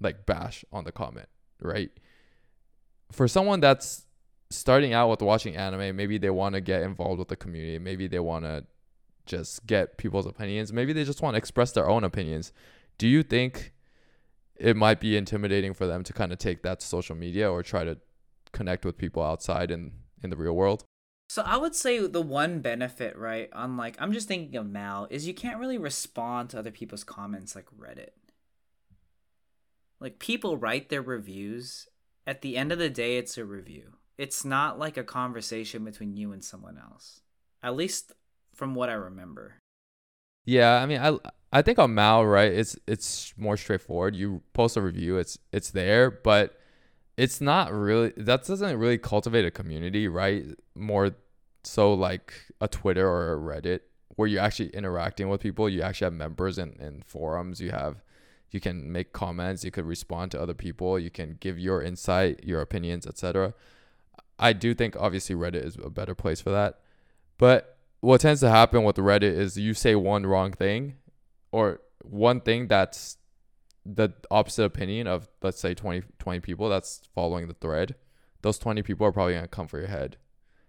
[0.00, 1.28] like bash on the comment,
[1.60, 1.90] right?
[3.12, 4.06] For someone that's
[4.50, 8.06] starting out with watching anime, maybe they want to get involved with the community, maybe
[8.06, 8.64] they want to
[9.24, 12.52] just get people's opinions, maybe they just want to express their own opinions.
[12.98, 13.72] Do you think
[14.54, 17.62] it might be intimidating for them to kind of take that to social media or
[17.62, 17.98] try to
[18.52, 20.84] connect with people outside in in the real world?
[21.28, 25.08] So i would say the one benefit right on like i'm just thinking of mal
[25.10, 28.10] is you can't really respond to other people's comments like reddit.
[30.00, 31.88] Like people write their reviews.
[32.26, 33.94] At the end of the day it's a review.
[34.18, 37.20] It's not like a conversation between you and someone else
[37.62, 38.12] at least
[38.54, 39.56] from what i remember.
[40.44, 41.18] Yeah i mean i
[41.56, 44.14] I think on Mal, right, it's it's more straightforward.
[44.14, 46.60] You post a review, it's it's there, but
[47.16, 50.44] it's not really that doesn't really cultivate a community, right?
[50.74, 51.12] More
[51.64, 53.80] so like a Twitter or a Reddit
[54.16, 55.66] where you're actually interacting with people.
[55.66, 57.58] You actually have members in, in forums.
[57.58, 58.02] You have
[58.50, 62.44] you can make comments, you could respond to other people, you can give your insight,
[62.44, 63.54] your opinions, etc.
[64.38, 66.80] I do think obviously Reddit is a better place for that.
[67.38, 70.96] But what tends to happen with Reddit is you say one wrong thing
[71.52, 73.16] or one thing that's
[73.84, 77.94] the opposite opinion of let's say 20, 20 people that's following the thread
[78.42, 80.16] those 20 people are probably going to come for your head.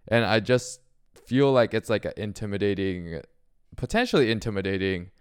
[0.08, 0.82] And i just
[1.26, 3.22] feel like it's like an intimidating
[3.76, 5.12] potentially intimidating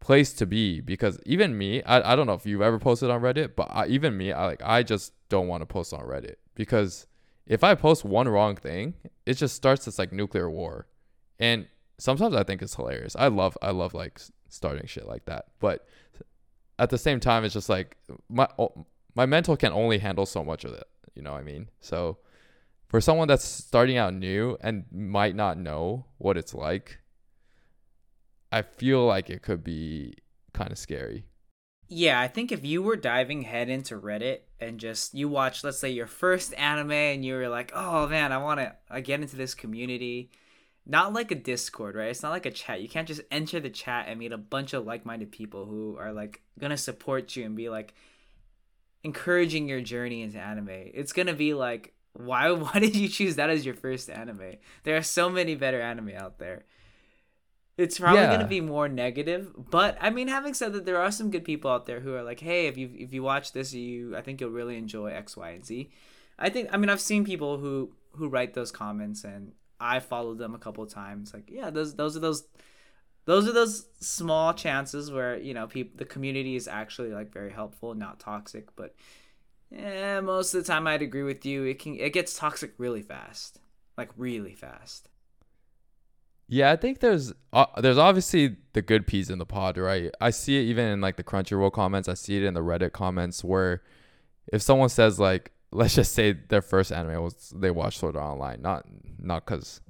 [0.00, 3.22] place to be because even me I, I don't know if you've ever posted on
[3.22, 6.36] reddit but I, even me I like I just don't want to post on reddit
[6.54, 7.06] because
[7.46, 8.94] if I post one wrong thing
[9.26, 10.86] it just starts this like nuclear war.
[11.38, 11.66] And
[11.98, 13.16] sometimes I think it's hilarious.
[13.16, 14.20] I love I love like
[14.52, 15.46] starting shit like that.
[15.60, 15.86] But
[16.78, 17.96] at the same time, it's just like
[18.28, 18.48] my
[19.14, 20.84] my mental can only handle so much of it.
[21.14, 21.68] You know what I mean?
[21.80, 22.18] So
[22.88, 26.98] for someone that's starting out new and might not know what it's like,
[28.50, 30.14] I feel like it could be
[30.52, 31.24] kind of scary.
[31.88, 35.78] Yeah, I think if you were diving head into Reddit and just you watch, let's
[35.78, 39.36] say your first anime, and you were like, "Oh man, I want to get into
[39.36, 40.30] this community,"
[40.84, 43.70] not like a discord right it's not like a chat you can't just enter the
[43.70, 47.54] chat and meet a bunch of like-minded people who are like gonna support you and
[47.56, 47.94] be like
[49.04, 53.50] encouraging your journey into anime it's gonna be like why why did you choose that
[53.50, 54.54] as your first anime
[54.84, 56.64] there are so many better anime out there
[57.78, 58.30] it's probably Yeah.
[58.36, 59.50] gonna be more negative.
[59.70, 62.22] But I mean, having said that, there are some good people out there who are
[62.22, 65.38] like, "Hey, if you if you watch this, you I think you'll really enjoy X,
[65.38, 65.90] Y, and Z."
[66.38, 69.52] I think I mean I've seen people who who write those comments, and
[69.82, 71.34] I followed them a couple times.
[71.34, 72.44] Like, yeah, those those are those
[73.24, 77.52] those are those small chances where you know people the community is actually like very
[77.52, 78.74] helpful, not toxic.
[78.76, 78.94] But
[79.70, 81.64] yeah, most of the time I'd agree with you.
[81.64, 83.58] It can it gets toxic really fast,
[83.98, 85.08] like really fast.
[86.48, 90.10] Yeah, I think there's uh, there's obviously the good peas in the pod, right?
[90.20, 92.08] I see it even in like the Crunchyroll comments.
[92.08, 93.82] I see it in the Reddit comments where
[94.52, 98.32] if someone says like, let's just say their first anime was they watched Sword Art
[98.32, 98.86] Online, not
[99.18, 99.80] not because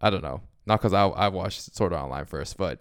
[0.00, 2.80] I don't know, not because I I watched Sword Art Online first, but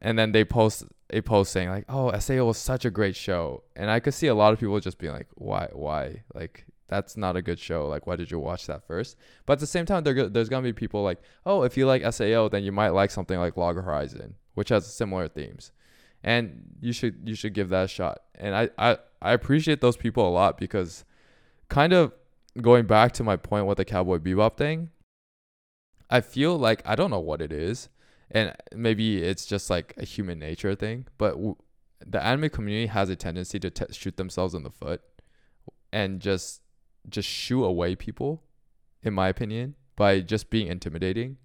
[0.00, 3.64] and then they post a post saying like, oh, Sao was such a great show,
[3.74, 7.16] and I could see a lot of people just being like, why why like that's
[7.16, 7.88] not a good show.
[7.88, 9.16] Like, why did you watch that first?
[9.44, 12.02] But at the same time, go- there's gonna be people like, oh, if you like
[12.12, 15.72] Sao, then you might like something like Log Horizon, which has similar themes,
[16.22, 18.20] and you should you should give that a shot.
[18.36, 21.04] And I I, I appreciate those people a lot because,
[21.68, 22.12] kind of
[22.60, 24.90] going back to my point with the Cowboy Bebop thing,
[26.08, 27.88] I feel like I don't know what it is,
[28.30, 31.56] and maybe it's just like a human nature thing, but w-
[32.04, 35.02] the anime community has a tendency to t- shoot themselves in the foot
[35.92, 36.62] and just
[37.08, 38.42] just shoo away people
[39.02, 41.36] in my opinion by just being intimidating.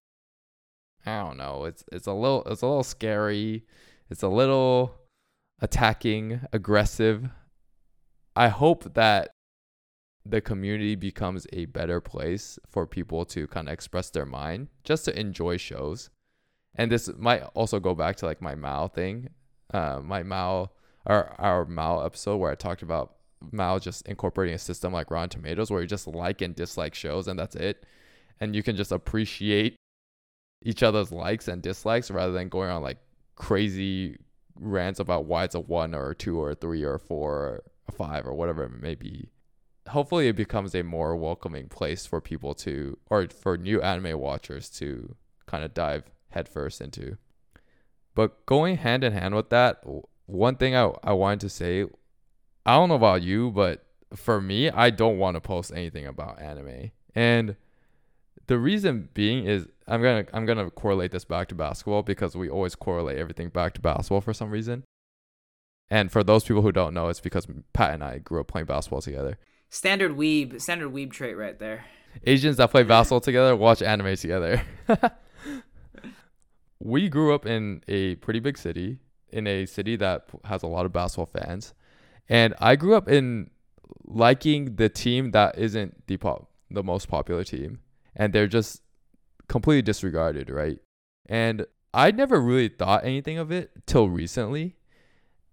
[1.06, 3.66] I don't know it's it's a little it's a little scary
[4.10, 4.96] it's a little
[5.62, 7.30] attacking aggressive.
[8.36, 9.31] I hope that
[10.26, 15.06] the community becomes a better place for people to kind of express their mind just
[15.06, 16.10] to enjoy shows
[16.76, 19.30] and this might also go back to like my Mal thing
[19.74, 20.72] uh, my Mal
[21.06, 23.16] our our Mal episode where i talked about
[23.52, 27.28] Mal just incorporating a system like Rotten Tomatoes where you just like and dislike shows
[27.28, 27.86] and that's it.
[28.40, 29.76] And you can just appreciate
[30.64, 32.98] each other's likes and dislikes rather than going on like
[33.36, 34.18] crazy
[34.56, 37.34] rants about why it's a one or a two or a three or a four
[37.34, 39.30] or a five or whatever it may be.
[39.90, 44.70] Hopefully it becomes a more welcoming place for people to or for new anime watchers
[44.70, 45.16] to
[45.48, 47.18] kind of dive headfirst into.
[48.14, 49.84] But going hand in hand with that,
[50.26, 51.86] one thing I, I wanted to say
[52.66, 56.40] I don't know about you, but for me, I don't want to post anything about
[56.40, 56.92] anime.
[57.16, 57.56] And
[58.48, 62.50] the reason being is I'm gonna I'm gonna correlate this back to basketball because we
[62.50, 64.84] always correlate everything back to basketball for some reason.
[65.90, 68.68] And for those people who don't know, it's because Pat and I grew up playing
[68.68, 69.38] basketball together.
[69.74, 71.86] Standard weeb, standard weeb trait right there.
[72.26, 74.62] Asians that play basketball together watch anime together.
[76.82, 79.00] we grew up in a pretty big city,
[79.30, 81.74] in a city that has a lot of basketball fans.
[82.28, 83.50] And I grew up in
[84.04, 87.80] liking the team that isn't the pop, the most popular team,
[88.14, 88.82] and they're just
[89.48, 90.80] completely disregarded, right?
[91.28, 94.76] And I never really thought anything of it till recently.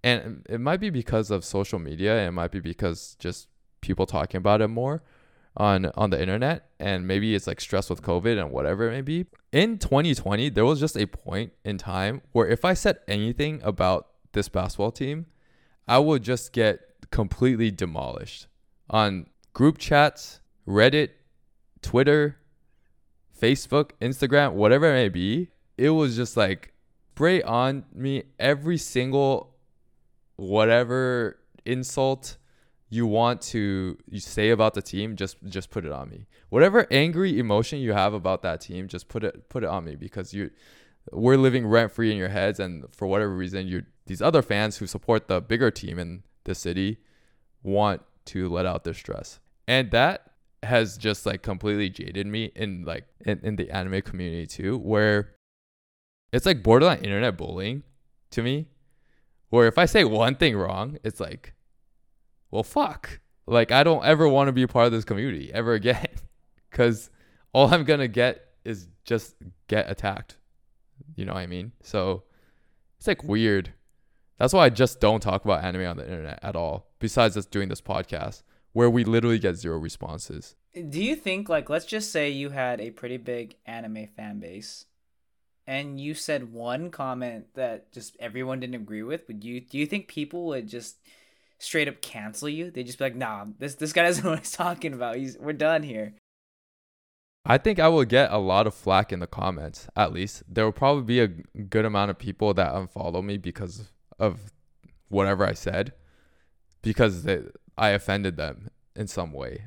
[0.03, 3.47] And it might be because of social media, it might be because just
[3.81, 5.03] people talking about it more
[5.57, 9.01] on on the internet and maybe it's like stress with covid and whatever it may
[9.01, 9.26] be.
[9.53, 14.09] In 2020 there was just a point in time where if i said anything about
[14.33, 15.26] this basketball team
[15.87, 18.47] i would just get completely demolished
[18.91, 21.11] on group chats reddit
[21.81, 22.37] twitter
[23.41, 25.49] facebook instagram whatever it may be.
[25.76, 26.72] It was just like
[27.18, 29.57] spray on me every single
[30.37, 32.37] whatever insult
[32.91, 36.26] you want to say about the team just just put it on me.
[36.49, 39.95] Whatever angry emotion you have about that team just put it put it on me
[39.95, 40.51] because you
[41.12, 44.78] we're living rent free in your heads and for whatever reason you these other fans
[44.78, 46.99] who support the bigger team in the city
[47.62, 49.41] want to let out their stress.
[49.66, 50.28] And that
[50.62, 55.34] has just like completely jaded me in like in, in the anime community too where
[56.32, 57.84] it's like borderline internet bullying
[58.30, 58.66] to me
[59.51, 61.55] where if i say one thing wrong it's like
[62.51, 63.20] well, fuck.
[63.46, 66.07] Like, I don't ever want to be a part of this community ever again.
[66.70, 67.09] Because
[67.55, 69.34] all I'm going to get is just
[69.68, 70.36] get attacked.
[71.16, 71.72] You know what I mean?
[71.82, 72.24] So
[72.99, 73.72] it's like weird.
[74.38, 77.51] That's why I just don't talk about anime on the internet at all, besides just
[77.51, 78.42] doing this podcast
[78.72, 80.55] where we literally get zero responses.
[80.74, 84.84] Do you think like let's just say you had a pretty big anime fan base
[85.66, 89.86] and you said one comment that just everyone didn't agree with, would you do you
[89.86, 90.99] think people would just
[91.59, 92.71] straight up cancel you?
[92.71, 95.17] They'd just be like, "Nah, this this guy doesn't know what he's talking about.
[95.17, 96.15] He's we're done here."
[97.45, 100.43] I think I will get a lot of flack in the comments, at least.
[100.47, 104.53] There will probably be a good amount of people that unfollow me because of
[105.09, 105.95] whatever I said,
[106.83, 107.41] because they,
[107.79, 109.65] I offended them in some way.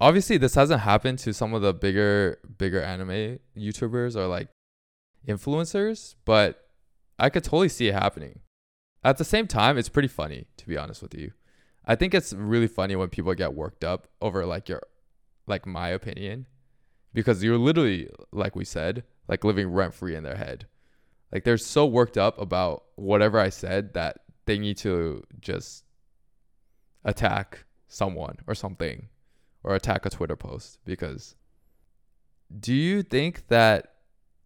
[0.00, 4.48] Obviously, this hasn't happened to some of the bigger, bigger anime YouTubers or like
[5.26, 6.68] influencers, but
[7.18, 8.40] I could totally see it happening.
[9.04, 11.32] At the same time, it's pretty funny to be honest with you.
[11.84, 14.82] I think it's really funny when people get worked up over like your
[15.46, 16.46] like my opinion
[17.12, 20.66] because you're literally like we said, like living rent free in their head.
[21.30, 25.84] Like they're so worked up about whatever I said that they need to just
[27.04, 29.08] attack someone or something
[29.62, 31.34] or attack a Twitter post because
[32.60, 33.94] do you think that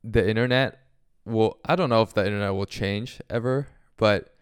[0.02, 0.80] the internet
[1.24, 4.34] will I don't know if the internet will change ever, but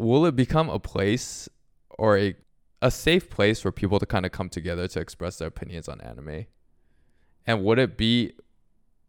[0.00, 1.48] will it become a place
[1.90, 2.34] or a
[2.82, 6.00] a safe place for people to kind of come together to express their opinions on
[6.00, 6.46] anime?
[7.46, 8.32] And would it be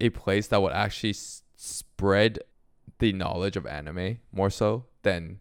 [0.02, 2.40] a place that would actually s- spread
[3.00, 5.40] the knowledge of anime more so than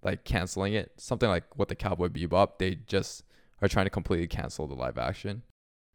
[0.00, 0.92] like canceling it?
[0.96, 3.24] Something like what the Cowboy Bebop, they just
[3.60, 5.42] are trying to completely cancel the live action.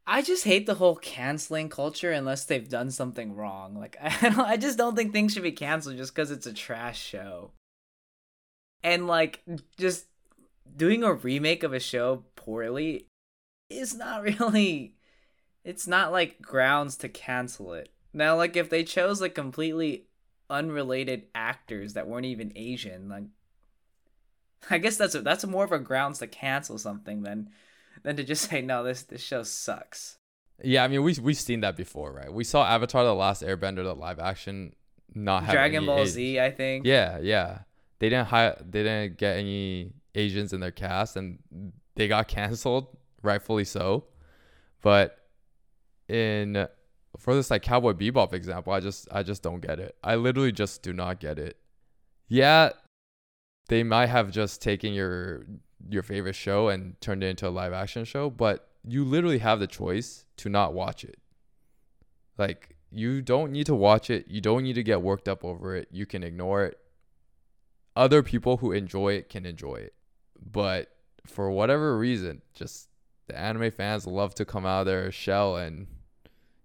[0.06, 3.76] I just hate the whole canceling culture unless they've done something wrong.
[3.76, 6.54] Like I don't, I just don't think things should be canceled just because it's a
[6.54, 7.52] trash show.
[8.88, 9.42] And like
[9.78, 10.06] just
[10.74, 13.08] doing a remake of a show poorly
[13.70, 14.96] is not really
[15.66, 17.90] it's not like grounds to cancel it.
[18.14, 20.06] Now like if they chose like completely
[20.50, 23.26] unrelated actors that weren't even Asian, like
[24.70, 27.50] I guess that's a, that's more of a grounds to cancel something than
[28.04, 30.18] than to just say no this this show sucks.
[30.64, 32.32] Yeah, I mean we we've seen that before, right?
[32.32, 34.74] We saw Avatar: The Last Airbender, the live action,
[35.14, 36.86] not Dragon Ball age- Z, I think.
[36.86, 37.60] Yeah, yeah.
[38.00, 38.56] They didn't hire.
[38.60, 41.40] They didn't get any Asians in their cast, and
[41.96, 44.06] they got canceled, rightfully so.
[44.82, 45.18] But
[46.08, 46.68] in
[47.18, 49.96] for this like Cowboy Bebop example, I just I just don't get it.
[50.04, 51.58] I literally just do not get it.
[52.28, 52.72] Yeah,
[53.70, 55.46] they might have just taken your
[55.90, 59.60] your favorite show and turned it into a live action show, but you literally have
[59.60, 61.18] the choice to not watch it.
[62.38, 64.26] Like you don't need to watch it.
[64.28, 65.88] You don't need to get worked up over it.
[65.92, 66.80] You can ignore it.
[67.98, 69.96] Other people who enjoy it can enjoy it.
[70.40, 70.92] But
[71.26, 72.90] for whatever reason, just
[73.26, 75.88] the anime fans love to come out of their shell and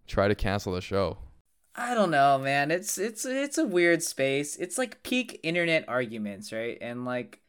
[0.07, 1.17] try to cancel the show.
[1.75, 2.71] I don't know, man.
[2.71, 4.57] It's it's it's a weird space.
[4.57, 6.77] It's like peak internet arguments, right?
[6.83, 7.41] And like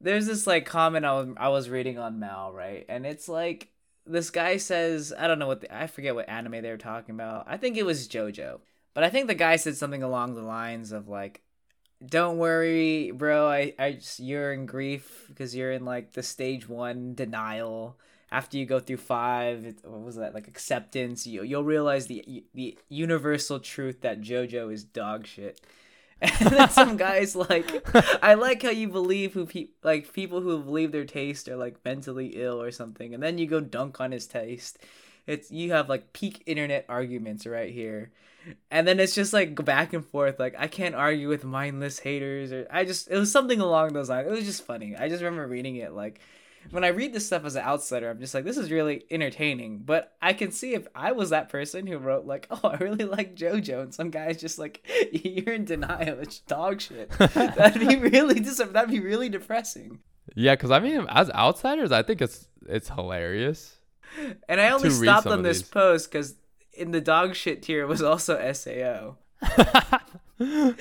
[0.00, 2.86] there's this like comment I was I was reading on Mal, right?
[2.88, 3.72] And it's like
[4.06, 7.16] this guy says, I don't know what the, I forget what anime they were talking
[7.16, 7.46] about.
[7.48, 8.60] I think it was JoJo.
[8.92, 11.42] But I think the guy said something along the lines of like
[12.06, 13.48] don't worry, bro.
[13.48, 17.96] I I just you're in grief because you're in like the stage 1 denial
[18.34, 21.26] after you go through five, it, what was that like acceptance?
[21.26, 25.60] You you'll realize the the universal truth that JoJo is dog shit.
[26.20, 27.84] And then some guys like,
[28.22, 31.84] I like how you believe who pe- like people who believe their taste are like
[31.84, 34.78] mentally ill or something, and then you go dunk on his taste.
[35.26, 38.12] It's you have like peak internet arguments right here,
[38.70, 40.38] and then it's just like go back and forth.
[40.38, 44.08] Like I can't argue with mindless haters, or I just it was something along those
[44.08, 44.26] lines.
[44.26, 44.96] It was just funny.
[44.96, 46.20] I just remember reading it like
[46.70, 49.78] when I read this stuff as an outsider, I'm just like, this is really entertaining.
[49.78, 53.04] But I can see if I was that person who wrote like, oh, I really
[53.04, 57.10] like JoJo, and some guy's just like, you're in denial, it's dog shit.
[57.18, 60.00] that'd be really dis- that'd be really depressing.
[60.34, 63.78] Yeah, because I mean, as outsiders, I think it's it's hilarious.
[64.48, 65.70] And I only stopped on this these.
[65.70, 66.34] post because
[66.72, 69.16] in the dog shit tier it was also Sao.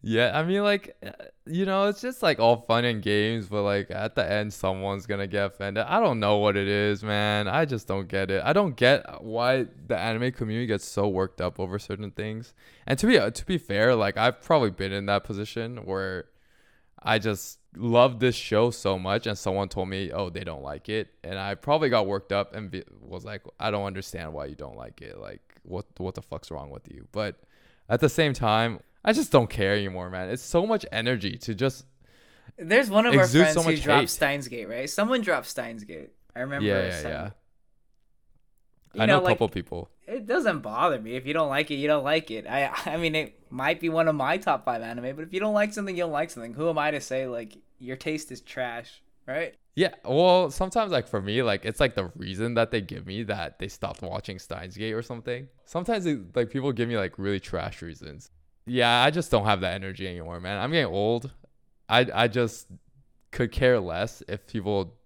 [0.00, 1.10] Yeah, I mean, like, uh,
[1.44, 5.06] you know, it's just like all fun and games, but like at the end, someone's
[5.06, 5.84] gonna get offended.
[5.88, 7.48] I don't know what it is, man.
[7.48, 8.40] I just don't get it.
[8.44, 12.54] I don't get why the anime community gets so worked up over certain things.
[12.86, 16.26] And to be uh, to be fair, like I've probably been in that position where
[17.02, 20.88] I just love this show so much, and someone told me, oh, they don't like
[20.88, 24.46] it, and I probably got worked up and be, was like, I don't understand why
[24.46, 25.18] you don't like it.
[25.18, 27.06] Like, what what the fuck's wrong with you?
[27.12, 27.36] But
[27.88, 30.30] at the same time, I just don't care anymore, man.
[30.30, 31.84] It's so much energy to just
[32.58, 34.10] There's one of our friends so who dropped hate.
[34.10, 34.88] Steins Gate, right?
[34.88, 36.10] Someone dropped Steins Gate.
[36.34, 36.66] I remember.
[36.66, 37.30] yeah, yeah, yeah.
[38.98, 39.90] I know, know, a couple people.
[40.08, 42.96] It doesn't bother me if you don't like it you don't like it i i
[42.96, 45.72] mean it might be one of my top five anime but if you don't like
[45.72, 49.02] something you don't like something who am i to say like your taste is trash
[49.26, 53.06] right Yeah, well, sometimes like for me, like it's like the reason that they give
[53.06, 55.46] me that they stopped watching Steins Gate or something.
[55.66, 58.32] Sometimes it, like people give me like really trash reasons.
[58.66, 60.58] Yeah, I just don't have that energy anymore, man.
[60.58, 61.30] I'm getting old.
[61.88, 62.66] I I just
[63.30, 64.97] could care less if people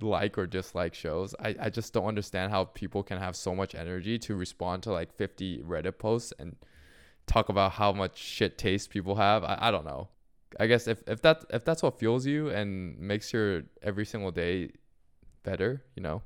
[0.00, 1.34] like or dislike shows.
[1.40, 4.92] I, I just don't understand how people can have so much energy to respond to
[4.92, 6.56] like 50 Reddit posts and
[7.26, 9.44] talk about how much shit taste people have.
[9.44, 10.08] I, I don't know.
[10.58, 14.30] I guess if, if that if that's what fuels you and makes your every single
[14.30, 14.70] day
[15.42, 16.22] better, you know,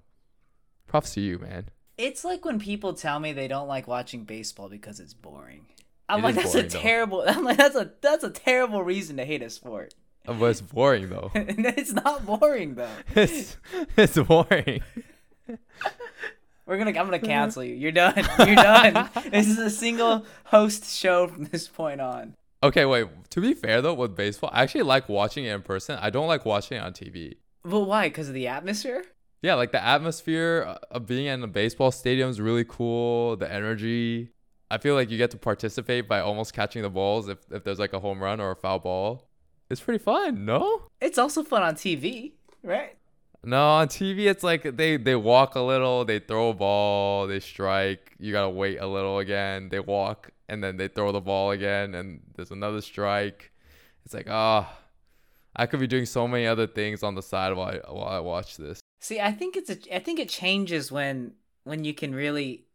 [0.86, 1.68] props to you, man.
[1.98, 5.66] It's like when people tell me they don't like watching baseball because it's boring.
[6.08, 6.78] I'm It like, that's boring, a though.
[6.78, 7.24] terrible.
[7.26, 9.94] I'm like, that's a that's a terrible reason to hate a sport.
[10.24, 11.30] But it's boring though.
[11.34, 12.88] it's not boring though.
[13.14, 13.56] it's
[13.96, 14.82] it's boring.
[16.66, 16.90] We're gonna.
[16.90, 17.74] I'm gonna cancel you.
[17.74, 18.14] You're done.
[18.38, 19.10] You're done.
[19.30, 22.36] this is a single host show from this point on.
[22.62, 23.08] Okay, wait.
[23.30, 25.98] To be fair though, with baseball, I actually like watching it in person.
[26.00, 27.36] I don't like watching it on TV.
[27.64, 28.08] But why?
[28.08, 29.04] Because of the atmosphere.
[29.42, 33.36] Yeah, like the atmosphere uh, of being in a baseball stadium is really cool.
[33.36, 34.30] The energy.
[34.70, 37.78] I feel like you get to participate by almost catching the balls if, if there's
[37.80, 39.28] like a home run or a foul ball.
[39.72, 40.82] It's pretty fun, no?
[41.00, 42.94] It's also fun on TV, right?
[43.42, 47.40] No, on TV it's like they they walk a little, they throw a ball, they
[47.40, 48.14] strike.
[48.18, 49.70] You gotta wait a little again.
[49.70, 53.50] They walk and then they throw the ball again, and there's another strike.
[54.04, 54.78] It's like ah,
[55.56, 58.20] I could be doing so many other things on the side while I, while I
[58.20, 58.78] watch this.
[59.00, 59.78] See, I think it's a.
[59.96, 61.32] I think it changes when
[61.64, 62.66] when you can really,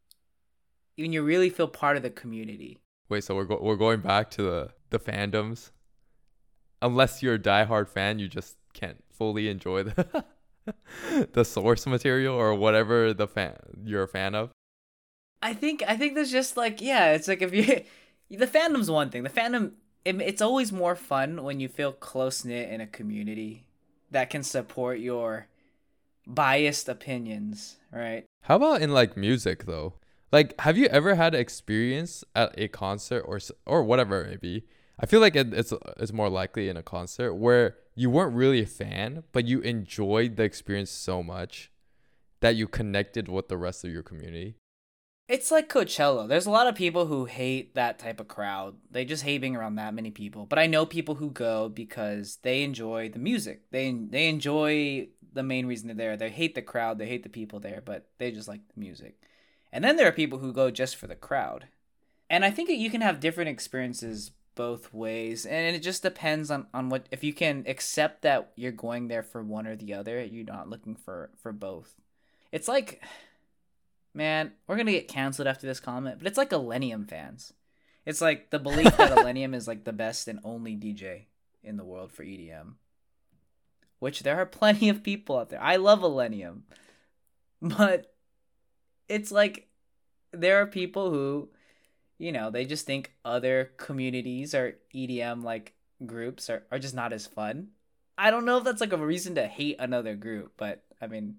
[0.97, 2.79] when you really feel part of the community.
[3.07, 5.69] Wait, so we're go- we're going back to the the fandoms.
[6.81, 10.23] Unless you're a diehard fan, you just can't fully enjoy the
[11.33, 14.51] the source material or whatever the fan you're a fan of.
[15.41, 17.83] I think I think there's just like yeah, it's like if you
[18.37, 19.23] the fandom's one thing.
[19.23, 19.71] The fandom
[20.05, 23.65] it, it's always more fun when you feel close knit in a community
[24.11, 25.47] that can support your
[26.25, 28.25] biased opinions, right?
[28.43, 29.95] How about in like music though?
[30.31, 34.63] Like, have you ever had experience at a concert or or whatever it may be?
[34.99, 38.61] I feel like it, it's it's more likely in a concert where you weren't really
[38.61, 41.71] a fan, but you enjoyed the experience so much
[42.39, 44.55] that you connected with the rest of your community.
[45.27, 46.27] It's like Coachella.
[46.27, 48.75] There's a lot of people who hate that type of crowd.
[48.89, 50.45] They just hate being around that many people.
[50.45, 53.69] But I know people who go because they enjoy the music.
[53.71, 56.17] They they enjoy the main reason they're there.
[56.17, 56.97] They hate the crowd.
[56.97, 59.21] They hate the people there, but they just like the music.
[59.71, 61.67] And then there are people who go just for the crowd.
[62.29, 65.45] And I think that you can have different experiences both ways.
[65.45, 69.23] And it just depends on, on what if you can accept that you're going there
[69.23, 71.95] for one or the other, you're not looking for for both.
[72.51, 73.01] It's like
[74.17, 77.53] man, we're gonna get canceled after this comment, but it's like Illenium fans.
[78.05, 81.25] It's like the belief that Illenium is like the best and only DJ
[81.63, 82.73] in the world for EDM.
[83.99, 85.61] Which there are plenty of people out there.
[85.61, 86.61] I love Illenium.
[87.61, 88.13] But
[89.07, 89.67] it's like
[90.31, 91.49] there are people who,
[92.17, 95.73] you know, they just think other communities or EDM like
[96.05, 97.69] groups are, are just not as fun.
[98.17, 101.37] I don't know if that's like a reason to hate another group, but I mean,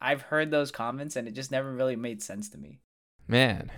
[0.00, 2.80] I've heard those comments and it just never really made sense to me.
[3.26, 3.72] Man,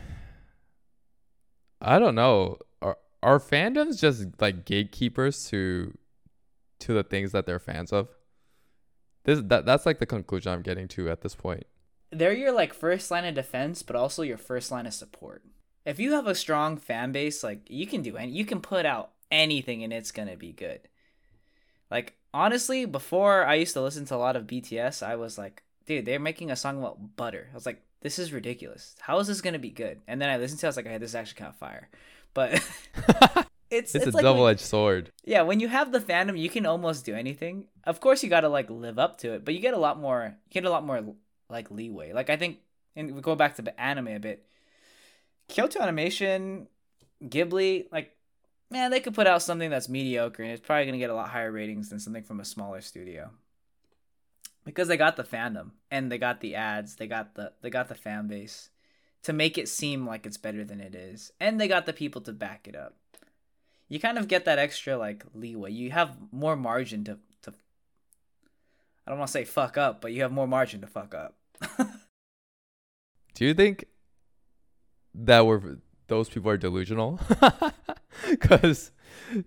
[1.80, 2.58] I don't know.
[2.82, 5.96] Are are fandoms just like gatekeepers to
[6.80, 8.08] to the things that they're fans of?
[9.24, 11.64] This that that's like the conclusion I'm getting to at this point.
[12.10, 15.42] They're your like first line of defense, but also your first line of support.
[15.88, 18.84] If you have a strong fan base, like you can do any, you can put
[18.84, 20.80] out anything and it's gonna be good.
[21.90, 25.62] Like honestly, before I used to listen to a lot of BTS, I was like,
[25.86, 27.48] dude, they're making a song about butter.
[27.50, 28.96] I was like, this is ridiculous.
[29.00, 30.02] How is this gonna be good?
[30.06, 31.56] And then I listened to, it, I was like, hey, this is actually kind of
[31.56, 31.88] fire.
[32.34, 32.52] But
[33.70, 35.10] it's it's, it's, a like double edged sword.
[35.24, 37.64] yeah, when you have the fandom, you can almost do anything.
[37.84, 39.98] Of course, you got to like live up to it, but you get a lot
[39.98, 40.36] more.
[40.48, 41.14] You get a lot more
[41.48, 42.12] like leeway.
[42.12, 42.58] Like I think,
[42.94, 44.44] and we go back to the anime a bit.
[45.48, 46.68] Kyoto Animation,
[47.24, 48.16] Ghibli, like
[48.70, 51.30] man, they could put out something that's mediocre, and it's probably gonna get a lot
[51.30, 53.30] higher ratings than something from a smaller studio.
[54.64, 57.88] Because they got the fandom and they got the ads, they got the they got
[57.88, 58.70] the fan base
[59.22, 62.20] to make it seem like it's better than it is, and they got the people
[62.22, 62.94] to back it up
[63.88, 65.72] you kind of get that extra like leeway.
[65.72, 67.52] You have more margin to to
[69.06, 71.34] I don't want to say fuck up, but you have more margin to fuck up.
[73.34, 73.86] Do you think
[75.24, 77.20] that we're those people are delusional?
[78.28, 78.90] Because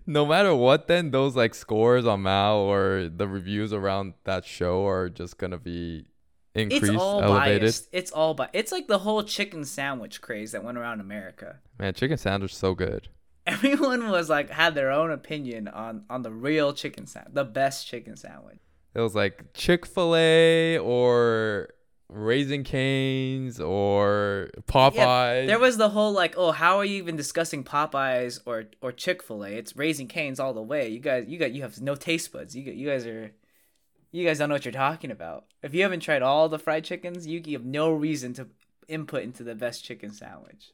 [0.06, 4.86] no matter what, then those like scores on Mal or the reviews around that show
[4.86, 6.06] are just gonna be
[6.54, 7.60] increased, it's all elevated.
[7.62, 7.88] biased.
[7.92, 11.58] It's all bi- It's like the whole chicken sandwich craze that went around America.
[11.78, 13.08] Man, chicken sandwich so good.
[13.46, 17.86] Everyone was like had their own opinion on on the real chicken sandwich, the best
[17.86, 18.58] chicken sandwich.
[18.94, 21.68] It was like Chick Fil A or
[22.12, 25.46] Raising Canes or Popeyes.
[25.46, 29.22] There was the whole like, oh, how are you even discussing Popeyes or or Chick
[29.22, 29.50] Fil A?
[29.50, 30.88] It's Raising Canes all the way.
[30.88, 32.54] You guys, you got you have no taste buds.
[32.54, 33.32] You you guys are,
[34.10, 35.46] you guys don't know what you're talking about.
[35.62, 38.48] If you haven't tried all the fried chickens, you have no reason to
[38.88, 40.72] input into the best chicken sandwich.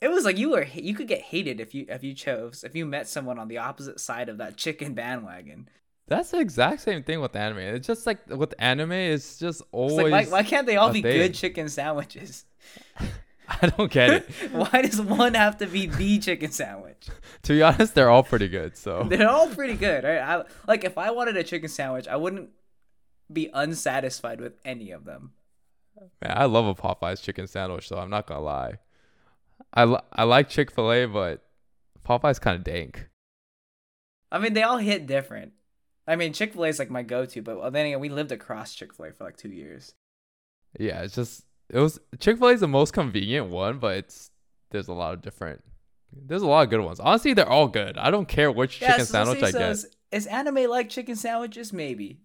[0.00, 2.74] It was like you were you could get hated if you if you chose if
[2.76, 5.68] you met someone on the opposite side of that chicken bandwagon.
[6.08, 7.58] That's the exact same thing with anime.
[7.58, 10.10] It's just like with anime, it's just It's always.
[10.10, 11.12] like, why, why can't they all be thing.
[11.12, 12.44] good chicken sandwiches?
[13.62, 14.30] I don't get it.
[14.52, 17.08] why does one have to be the chicken sandwich?
[17.44, 18.76] to be honest, they're all pretty good.
[18.76, 20.18] So They're all pretty good, right?
[20.18, 22.50] I, like if I wanted a chicken sandwich, I wouldn't
[23.32, 25.32] be unsatisfied with any of them.
[26.22, 27.88] man, I love a Popeyes chicken sandwich.
[27.88, 28.78] So I'm not gonna lie.
[29.74, 31.42] I li- I like Chick Fil A, but
[32.06, 33.08] Popeyes kind of dank.
[34.32, 35.52] I mean, they all hit different.
[36.08, 38.74] I mean, Chick Fil A is like my go-to, but then again, we lived across
[38.74, 39.94] Chick Fil A for like two years.
[40.78, 44.30] Yeah, it's just it was Chick Fil A is the most convenient one, but it's
[44.70, 45.62] there's a lot of different.
[46.10, 46.98] There's a lot of good ones.
[46.98, 47.98] Honestly, they're all good.
[47.98, 49.70] I don't care which chicken so sandwich I so get.
[49.70, 51.72] Is, is anime like chicken sandwiches?
[51.72, 52.22] Maybe.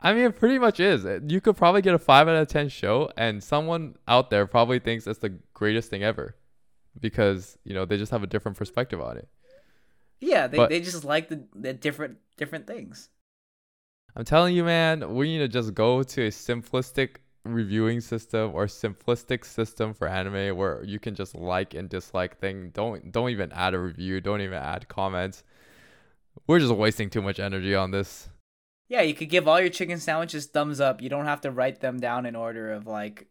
[0.00, 1.06] I mean, it pretty much is.
[1.28, 4.80] You could probably get a five out of ten show, and someone out there probably
[4.80, 6.34] thinks it's the greatest thing ever,
[6.98, 9.28] because you know they just have a different perspective on it.
[10.22, 13.10] Yeah, they, But- they just like the, the different different things.
[14.14, 18.66] I'm telling you, man, we need to just go to a simplistic reviewing system or
[18.66, 22.70] simplistic system for anime where you can just like and dislike thing.
[22.70, 24.20] Don't don't even add a review.
[24.20, 25.42] Don't even add comments.
[26.46, 28.28] We're just wasting too much energy on this.
[28.88, 31.02] Yeah, you could give all your chicken sandwiches thumbs up.
[31.02, 33.26] You don't have to write them down in order of like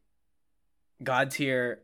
[1.02, 1.84] god tier,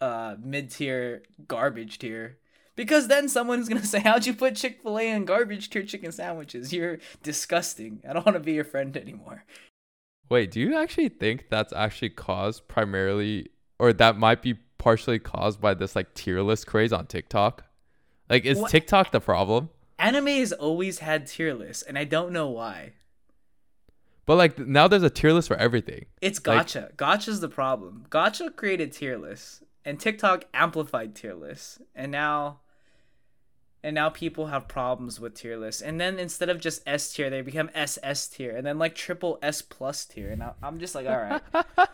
[0.00, 2.38] uh, mid tier, garbage tier.
[2.76, 6.10] Because then someone's gonna say, "How'd you put Chick Fil A in garbage tier chicken
[6.12, 6.72] sandwiches?
[6.72, 8.02] You're disgusting.
[8.08, 9.44] I don't want to be your friend anymore."
[10.28, 15.60] Wait, do you actually think that's actually caused primarily, or that might be partially caused
[15.60, 17.64] by this like tier list craze on TikTok?
[18.28, 19.70] Like, is What- TikTok the problem?
[19.98, 22.94] Anime has always had tier lists, and I don't know why.
[24.26, 26.06] But like now there's a tier list for everything.
[26.20, 26.90] It's Like- gotcha.
[26.96, 28.06] Gacha's the problem.
[28.10, 32.60] Gacha created tier lists, and TikTok amplified tier lists, and now,
[33.84, 35.82] and now people have problems with tier lists.
[35.82, 39.38] And then instead of just S tier, they become SS tier, and then like triple
[39.42, 40.30] S plus tier.
[40.30, 41.42] And I'm just like, all right,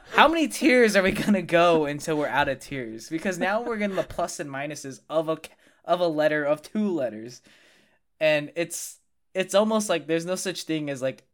[0.12, 3.08] how many tiers are we gonna go until we're out of tiers?
[3.08, 5.38] Because now we're getting the plus and minuses of a
[5.84, 7.42] of a letter of two letters,
[8.20, 9.00] and it's
[9.34, 11.24] it's almost like there's no such thing as like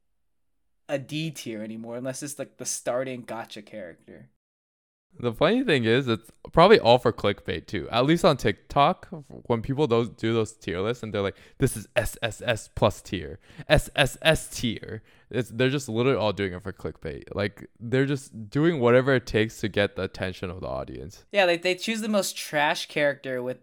[0.89, 4.31] a D tier anymore unless it's like the starting gacha character.
[5.19, 7.89] The funny thing is, it's probably all for clickbait too.
[7.91, 9.09] At least on TikTok,
[9.47, 13.39] when people those do those tier lists and they're like, "This is SSS plus tier,
[13.69, 17.25] SSS tier," it's they're just literally all doing it for clickbait.
[17.35, 21.25] Like they're just doing whatever it takes to get the attention of the audience.
[21.33, 23.59] Yeah, like they choose the most trash character with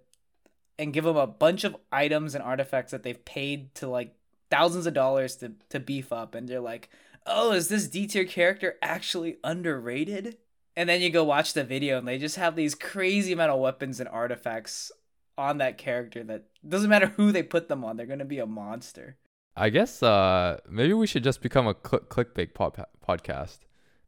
[0.80, 4.16] and give them a bunch of items and artifacts that they've paid to like
[4.50, 6.90] thousands of dollars to to beef up and they're like,
[7.26, 10.38] "Oh, is this D tier character actually underrated?"
[10.76, 13.60] And then you go watch the video and they just have these crazy amount of
[13.60, 14.92] weapons and artifacts
[15.38, 18.40] on that character that doesn't matter who they put them on, they're going to be
[18.40, 19.18] a monster.
[19.56, 23.60] I guess uh maybe we should just become a cl- clickbait pod- podcast.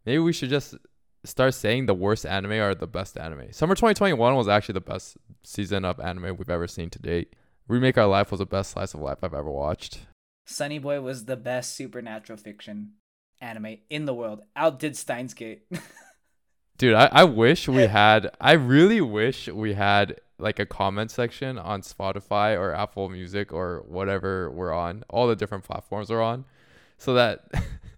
[0.05, 0.76] Maybe we should just
[1.24, 3.51] start saying the worst anime are the best anime.
[3.51, 7.36] Summer 2021 was actually the best season of anime we've ever seen to date.
[7.68, 9.99] Remake Our Life was the best slice of life I've ever watched.
[10.45, 12.93] Sunny Boy was the best supernatural fiction
[13.41, 14.41] anime in the world.
[14.55, 15.63] Outdid Steins Gate.
[16.78, 21.57] Dude, I, I wish we had I really wish we had like a comment section
[21.57, 26.43] on Spotify or Apple Music or whatever we're on, all the different platforms we're on,
[26.97, 27.45] so that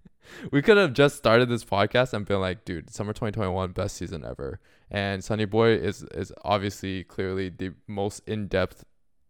[0.52, 4.24] we could have just started this podcast and been like, dude, summer 2021 best season
[4.24, 4.60] ever.
[4.92, 8.86] And Sunny Boy is is obviously clearly the most in-depth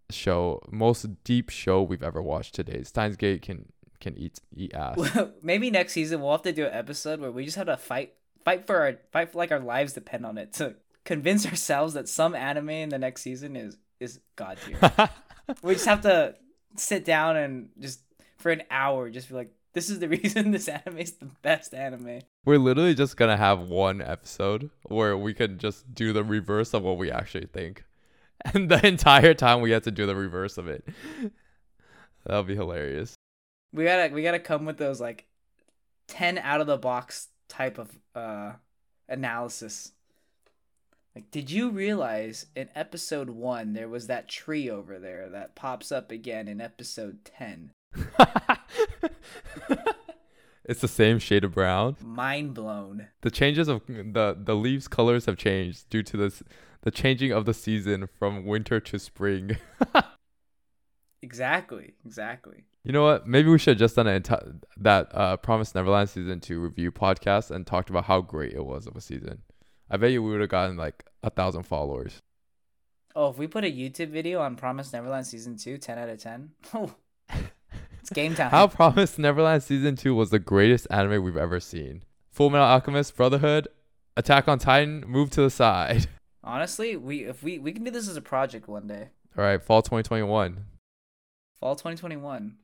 [0.10, 2.84] show, most deep show we've ever watched today.
[2.84, 5.00] Steins Gate can can eat eat ass.
[5.42, 8.14] Maybe next season we'll have to do an episode where we just have to fight
[8.48, 10.74] fight for our fight for like our lives depend on it to
[11.04, 15.10] convince ourselves that some anime in the next season is is god tier.
[15.64, 16.34] we just have to
[16.78, 18.00] sit down and just
[18.38, 21.74] for an hour just be like this is the reason this anime is the best
[21.74, 22.22] anime.
[22.46, 26.84] We're literally just gonna have one episode where we can just do the reverse of
[26.84, 27.84] what we actually think.
[28.54, 30.88] And the entire time we have to do the reverse of it.
[32.24, 33.16] That'll be hilarious.
[33.74, 35.26] We gotta we gotta come with those like
[36.08, 38.54] ten out of the box type of uh
[39.08, 39.92] analysis.
[41.16, 45.92] Like, did you realize in episode one there was that tree over there that pops
[45.92, 47.72] up again in episode ten?
[50.66, 51.98] it's the same shade of brown.
[52.04, 53.08] Mind blown.
[53.22, 56.44] The changes of the the leaves colors have changed due to this
[56.82, 59.58] the changing of the season from winter to spring.
[61.22, 62.64] Exactly, exactly.
[62.88, 63.28] You know what?
[63.28, 66.90] Maybe we should have just done an enti- that uh, Promise Neverland season two review
[66.90, 69.42] podcast and talked about how great it was of a season.
[69.92, 72.22] I bet you we would have gotten like a thousand followers.
[73.14, 76.18] Oh, if we put a YouTube video on Promise Neverland season two, 10 out of
[76.18, 76.52] ten.
[76.74, 76.96] Oh,
[78.00, 78.52] It's game time.
[78.52, 82.04] How Promise Neverland season two was the greatest anime we've ever seen.
[82.32, 83.68] Full Metal Alchemist Brotherhood,
[84.16, 86.08] Attack on Titan, move to the side.
[86.42, 89.10] Honestly, we if we we can do this as a project one day.
[89.38, 90.64] All right, fall 2021.
[91.60, 92.56] Fall 2021.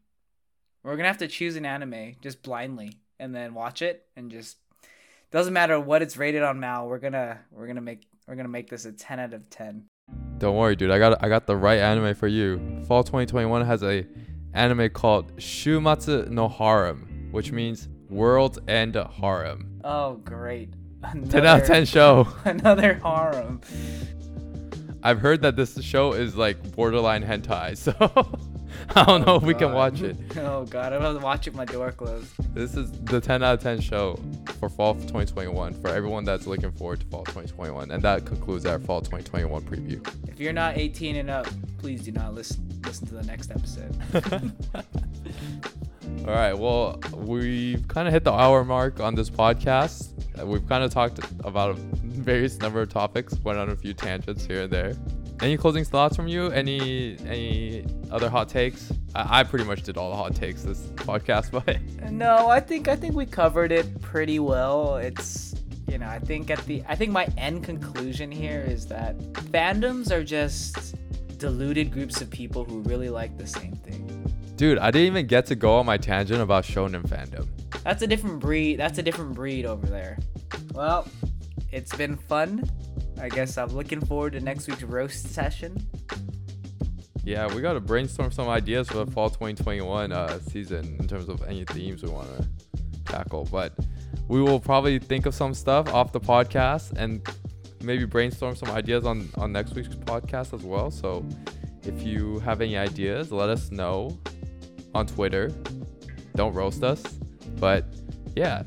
[0.84, 4.58] We're gonna have to choose an anime just blindly and then watch it and just
[5.32, 6.88] doesn't matter what it's rated on Mal.
[6.88, 9.86] We're gonna we're gonna make we're gonna make this a 10 out of 10.
[10.40, 10.92] Don't worry, dude.
[10.92, 12.84] I got I got the right anime for you.
[12.86, 14.06] Fall 2021 has a
[14.54, 19.80] anime called Shumatsu no Harem, which means World End Harem.
[19.86, 20.74] Oh great.
[21.30, 22.28] 10 out of 10 show.
[22.46, 23.62] Another harem.
[25.02, 27.94] I've heard that this show is like borderline hentai, so
[28.96, 30.18] I don't know Oh, if we can oh, oh, watch it.
[30.38, 32.32] Oh god, I was watching my door closed.
[32.54, 34.20] This is the 10 out of 10 show
[34.60, 37.92] for fall 2021 for everyone that's looking forward to fall 2021.
[37.92, 40.30] And that concludes our fall 2021 preview.
[40.30, 41.48] If you're not 18 and up,
[41.80, 43.96] please do not listen listen to the next episode.
[46.28, 46.54] All right.
[46.54, 50.10] Well, we've kind of hit the hour mark on this podcast.
[50.44, 54.46] We've kind of talked about a various number of topics, went on a few tangents
[54.46, 54.94] here and there.
[55.42, 56.48] Any closing thoughts from you?
[56.52, 58.92] Any any other hot takes?
[59.16, 61.52] I, I pretty much did all the hot takes this podcast,
[62.02, 64.98] but No, I think I think we covered it pretty well.
[64.98, 65.56] It's
[65.88, 69.18] you know, I think at the I think my end conclusion here is that
[69.52, 70.96] fandoms are just
[71.38, 74.08] deluded groups of people who really like the same thing.
[74.56, 77.48] dude, I didn't even get to go on my tangent about shonen fandom.
[77.84, 78.78] That's a different breed.
[78.78, 80.18] That's a different breed over there.
[80.74, 81.08] Well,
[81.74, 82.70] it's been fun.
[83.20, 85.76] I guess I'm looking forward to next week's roast session.
[87.24, 91.30] Yeah, we got to brainstorm some ideas for the fall 2021 uh, season in terms
[91.30, 93.48] of any themes we want to tackle.
[93.52, 93.74] But
[94.28, 97.28] we will probably think of some stuff off the podcast and
[97.82, 100.92] maybe brainstorm some ideas on, on next week's podcast as well.
[100.92, 101.26] So
[101.84, 104.18] if you have any ideas, let us know
[104.94, 105.52] on Twitter.
[106.36, 107.02] Don't roast us.
[107.58, 107.86] But
[108.36, 108.64] yeah,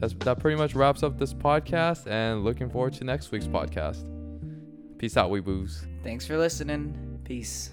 [0.00, 4.04] that's, that pretty much wraps up this podcast and looking forward to next week's podcast.
[4.98, 5.86] Peace out, weeboos.
[6.02, 7.20] Thanks for listening.
[7.24, 7.70] Peace.